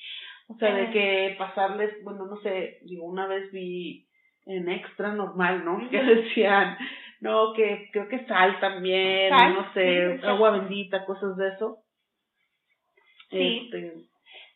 [0.48, 0.90] O sea, de eh.
[0.90, 4.06] que pasarles, bueno, no sé, digo, una vez vi
[4.46, 5.78] en extra normal, ¿no?
[5.90, 6.76] Que decían,
[7.20, 11.78] no, que creo que sal también, no sé, agua bendita, cosas de eso.
[13.30, 13.62] Sí.
[13.64, 13.94] Este,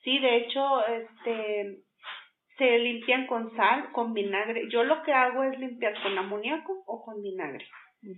[0.02, 1.78] sí, de hecho, este,
[2.58, 4.68] se limpian con sal, con vinagre.
[4.70, 7.66] Yo lo que hago es limpiar con amoníaco o con vinagre.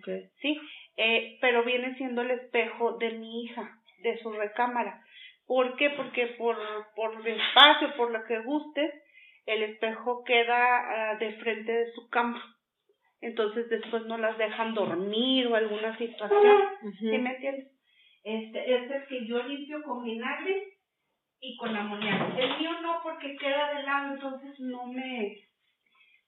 [0.01, 0.30] Okay.
[0.40, 0.59] Sí,
[0.97, 5.03] eh, pero viene siendo el espejo de mi hija, de su recámara.
[5.47, 5.90] ¿Por qué?
[5.90, 6.57] Porque por,
[6.94, 9.03] por el espacio, por lo que guste,
[9.47, 12.57] el espejo queda ah, de frente de su cama.
[13.20, 16.62] Entonces después no las dejan dormir o alguna situación.
[16.99, 17.72] ¿Sí me entiendes?
[18.24, 20.74] Este, este es que yo limpio con vinagre
[21.40, 22.36] y con amoníaco.
[22.38, 25.36] El mío no porque queda de lado, entonces no me,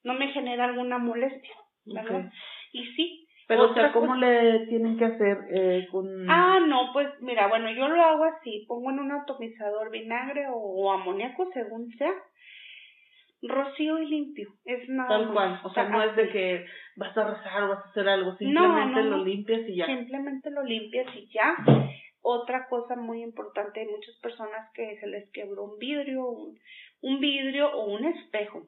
[0.05, 1.57] no me genera alguna molestia,
[1.87, 2.31] ¿verdad?
[2.73, 3.28] Y sí.
[3.49, 6.31] Pero, o sea, ¿cómo le tienen que hacer eh, con...?
[6.31, 8.67] Ah, no, pues, mira, bueno, yo lo hago así.
[8.69, 12.13] Pongo en un atomizador vinagre o, amoníaco, según sea.
[13.41, 14.51] Rocío y limpio.
[14.67, 15.61] Es nada Tal cual.
[15.65, 18.37] O sea, no es de que vas a rezar o vas a hacer algo.
[18.37, 19.87] Simplemente lo limpias y ya.
[19.87, 21.57] Simplemente lo limpias y ya.
[22.21, 26.29] Otra cosa muy importante, hay muchas personas que se les quebró un vidrio,
[27.01, 28.67] un, vidrio o un espejo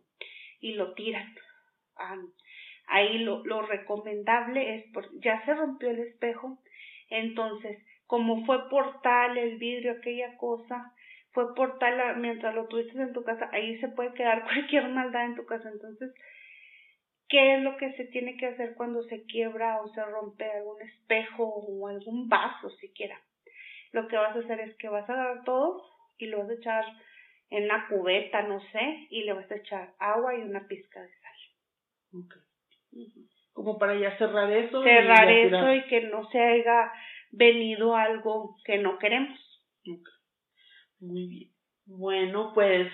[0.60, 1.34] y lo tiran.
[1.96, 2.16] Ah,
[2.91, 6.59] ahí lo, lo recomendable es, por, ya se rompió el espejo,
[7.09, 10.93] entonces, como fue portal el vidrio, aquella cosa,
[11.32, 15.36] fue portal mientras lo tuviste en tu casa, ahí se puede quedar cualquier maldad en
[15.36, 15.68] tu casa.
[15.68, 16.12] Entonces,
[17.28, 20.82] ¿qué es lo que se tiene que hacer cuando se quiebra o se rompe algún
[20.82, 23.20] espejo o algún vaso siquiera?
[23.93, 25.84] lo que vas a hacer es que vas a agarrar todo
[26.18, 26.84] y lo vas a echar
[27.51, 31.09] en una cubeta, no sé, y le vas a echar agua y una pizca de
[31.09, 31.32] sal.
[33.53, 34.82] Como para ya cerrar eso.
[34.82, 36.93] Cerrar eso y que no se haya
[37.30, 39.38] venido algo que no queremos.
[41.01, 41.51] Muy bien.
[41.86, 42.91] Bueno, pues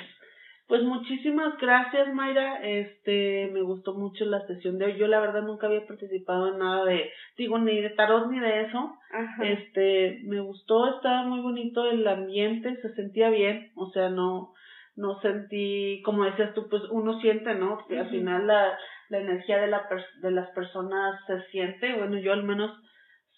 [0.68, 2.58] pues muchísimas gracias, Mayra.
[2.60, 4.96] Este, me gustó mucho la sesión de hoy.
[4.96, 8.62] Yo la verdad nunca había participado en nada de, digo, ni de tarot ni de
[8.62, 8.98] eso.
[9.42, 14.52] Este, me gustó, estaba muy bonito el ambiente, se sentía bien, o sea, no
[14.96, 17.86] no sentí, como decías tú, pues uno siente, ¿no?
[17.86, 18.78] Que al final la,
[19.08, 19.86] la energía de, la
[20.22, 21.94] de las personas se siente.
[21.94, 22.70] Bueno, yo al menos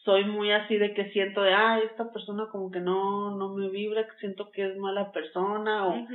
[0.05, 3.69] soy muy así de que siento de, ah, esta persona como que no, no me
[3.69, 6.07] vibra, siento que es mala persona o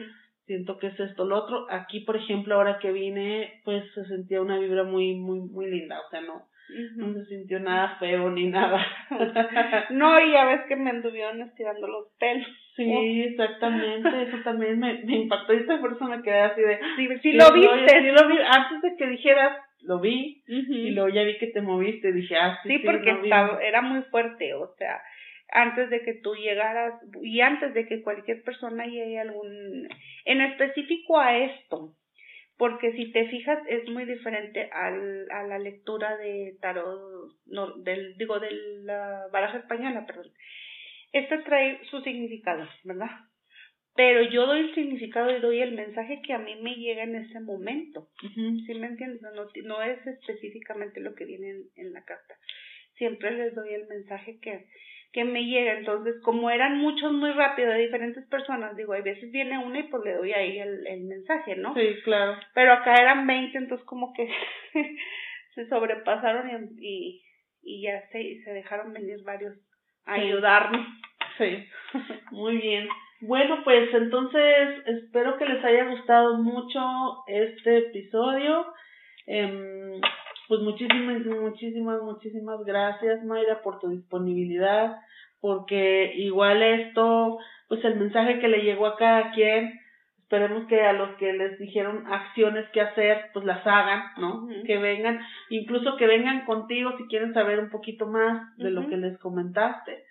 [0.45, 1.67] siento que es esto, lo otro.
[1.69, 5.99] Aquí, por ejemplo, ahora que vine, pues se sentía una vibra muy, muy, muy linda,
[5.99, 6.47] o sea, no,
[6.95, 8.85] no se sintió nada feo ni nada.
[9.91, 12.47] no, y ya ves que me anduvieron estirando los pelos.
[12.75, 16.79] Sí, exactamente, eso también me, me impactó y por eso me quedé así de...
[17.21, 18.01] Sí, lo viste.
[18.01, 21.61] Sí, lo vi, antes de que dijeras, lo vi, y luego ya vi que te
[21.61, 25.01] moviste, dije, ah, sí, sí porque estaba, era muy fuerte, o sea,
[25.49, 29.87] antes de que tú llegaras y antes de que cualquier persona llegue algún,
[30.25, 31.93] en específico a esto,
[32.57, 38.17] porque si te fijas es muy diferente al, a la lectura de tarot, no, del,
[38.17, 38.49] digo, de
[38.83, 40.31] la baraja española, perdón.
[41.13, 43.09] Esta trae su significado, ¿verdad?
[43.95, 47.15] Pero yo doy el significado y doy el mensaje que a mí me llega en
[47.15, 48.09] ese momento.
[48.65, 49.21] ¿Sí me entiendes?
[49.21, 52.35] No, no es específicamente lo que viene en, en la carta.
[52.95, 54.65] Siempre les doy el mensaje que,
[55.13, 55.77] que me llega.
[55.77, 59.83] Entonces, como eran muchos muy rápido de diferentes personas, digo, hay veces viene una y
[59.83, 61.75] pues le doy ahí el, el mensaje, ¿no?
[61.75, 62.35] Sí, claro.
[62.55, 64.27] Pero acá eran 20, entonces como que
[65.55, 67.23] se sobrepasaron y,
[67.61, 69.55] y, ya se, se dejaron venir varios
[70.05, 70.85] ayudarme.
[71.37, 71.65] Sí,
[72.31, 72.87] muy bien.
[73.21, 76.81] Bueno, pues entonces espero que les haya gustado mucho
[77.27, 78.65] este episodio.
[79.27, 79.99] Eh,
[80.47, 84.97] pues muchísimas, muchísimas, muchísimas gracias Mayra por tu disponibilidad,
[85.39, 87.39] porque igual esto,
[87.69, 89.79] pues el mensaje que le llegó a cada quien,
[90.33, 94.47] esperemos que a los que les dijeron acciones que hacer, pues las hagan, ¿no?
[94.65, 95.19] Que vengan,
[95.49, 100.03] incluso que vengan contigo si quieren saber un poquito más de lo que les comentaste.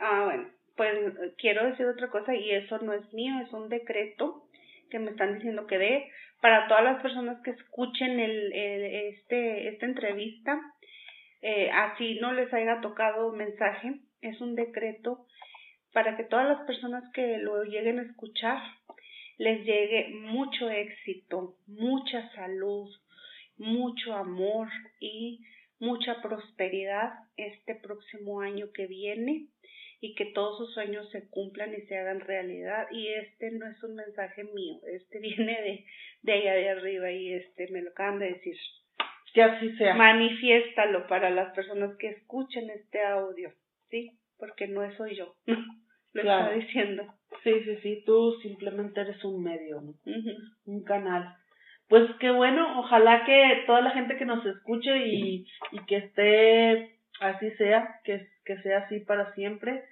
[0.00, 0.92] Ah, bueno, pues
[1.38, 4.42] quiero decir otra cosa y eso no es mío, es un decreto
[4.90, 6.10] que me están diciendo que dé
[6.42, 10.60] para todas las personas que escuchen el, este, esta entrevista,
[11.40, 15.24] eh, así no les haya tocado mensaje, es un decreto
[15.92, 18.60] para que todas las personas que lo lleguen a escuchar
[19.38, 22.90] les llegue mucho éxito, mucha salud,
[23.56, 24.68] mucho amor
[25.00, 25.40] y
[25.78, 29.46] mucha prosperidad este próximo año que viene
[30.02, 32.86] y que todos sus sueños se cumplan y se hagan realidad.
[32.90, 35.84] Y este no es un mensaje mío, este viene de,
[36.22, 38.56] de allá de arriba y este me lo acaban de decir.
[39.32, 39.94] Que así sea.
[39.94, 43.52] Manifiéstalo para las personas que escuchen este audio,
[43.88, 44.19] ¿sí?
[44.40, 45.34] Porque no soy yo,
[46.14, 47.04] lo está diciendo.
[47.44, 49.94] Sí, sí, sí, tú simplemente eres un medio, ¿no?
[50.64, 51.36] Un canal.
[51.88, 56.98] Pues qué bueno, ojalá que toda la gente que nos escuche y, y que esté
[57.20, 59.84] así sea, que, que sea así para siempre.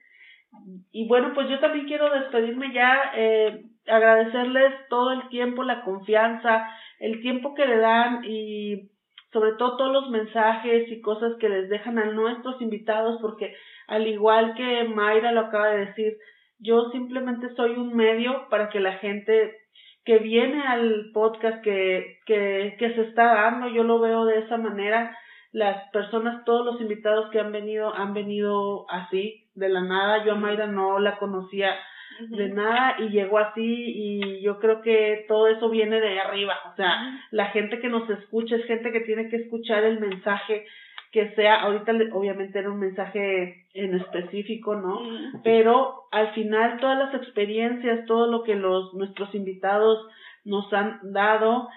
[0.93, 6.69] Y bueno, pues yo también quiero despedirme ya, eh, agradecerles todo el tiempo, la confianza,
[6.99, 8.91] el tiempo que le dan y
[9.33, 13.55] sobre todo todos los mensajes y cosas que les dejan a nuestros invitados, porque
[13.89, 16.17] al igual que Mayra lo acaba de decir,
[16.59, 19.57] yo simplemente soy un medio para que la gente
[20.05, 24.57] que viene al podcast que, que, que se está dando, yo lo veo de esa
[24.57, 25.17] manera.
[25.53, 30.25] Las personas, todos los invitados que han venido, han venido así, de la nada.
[30.25, 31.75] Yo a Mayra no la conocía
[32.21, 36.57] de nada y llegó así y yo creo que todo eso viene de arriba.
[36.73, 40.67] O sea, la gente que nos escucha es gente que tiene que escuchar el mensaje
[41.13, 45.01] que sea, ahorita obviamente era un mensaje en específico, ¿no?
[45.43, 50.07] Pero al final todas las experiencias, todo lo que los nuestros invitados
[50.45, 51.69] nos han dado,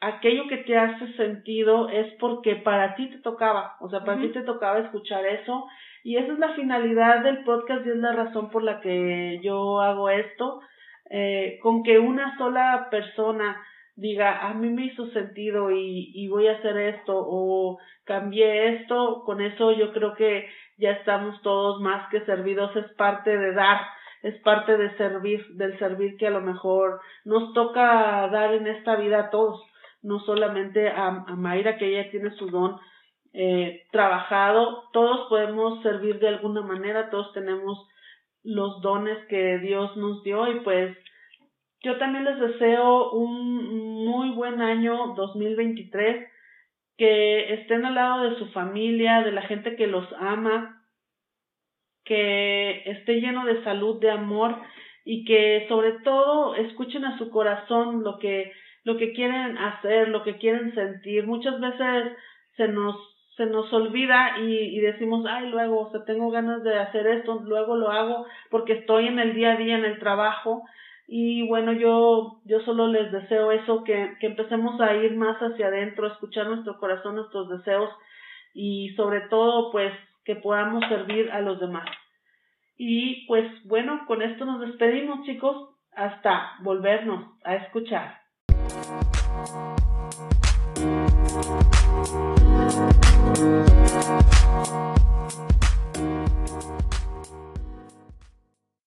[0.00, 4.28] aquello que te hace sentido es porque para ti te tocaba, o sea, para ti
[4.28, 5.66] te tocaba escuchar eso.
[6.04, 9.80] Y esa es la finalidad del podcast y es la razón por la que yo
[9.80, 10.60] hago esto,
[11.10, 13.60] eh, con que una sola persona
[13.96, 19.22] diga, a mí me hizo sentido y, y voy a hacer esto o cambié esto,
[19.24, 23.80] con eso yo creo que ya estamos todos más que servidos, es parte de dar,
[24.22, 28.96] es parte de servir, del servir que a lo mejor nos toca dar en esta
[28.96, 29.62] vida a todos,
[30.02, 32.78] no solamente a, a Mayra que ella tiene su don
[33.32, 37.86] eh, trabajado, todos podemos servir de alguna manera, todos tenemos
[38.44, 40.96] los dones que Dios nos dio y pues
[41.86, 46.26] yo también les deseo un muy buen año 2023,
[46.98, 50.82] que estén al lado de su familia, de la gente que los ama,
[52.04, 54.56] que esté lleno de salud, de amor
[55.04, 60.24] y que sobre todo escuchen a su corazón lo que lo que quieren hacer, lo
[60.24, 61.24] que quieren sentir.
[61.24, 62.12] Muchas veces
[62.56, 62.96] se nos
[63.36, 67.90] se nos olvida y, decimos, ay, luego, o tengo ganas de hacer esto, luego lo
[67.90, 70.64] hago porque estoy en el día a día en el trabajo
[71.08, 75.68] y bueno, yo, yo solo les deseo eso, que, que empecemos a ir más hacia
[75.68, 77.90] adentro, a escuchar nuestro corazón, nuestros deseos
[78.54, 79.92] y sobre todo pues
[80.24, 81.88] que podamos servir a los demás.
[82.76, 88.20] Y pues bueno, con esto nos despedimos chicos, hasta volvernos a escuchar.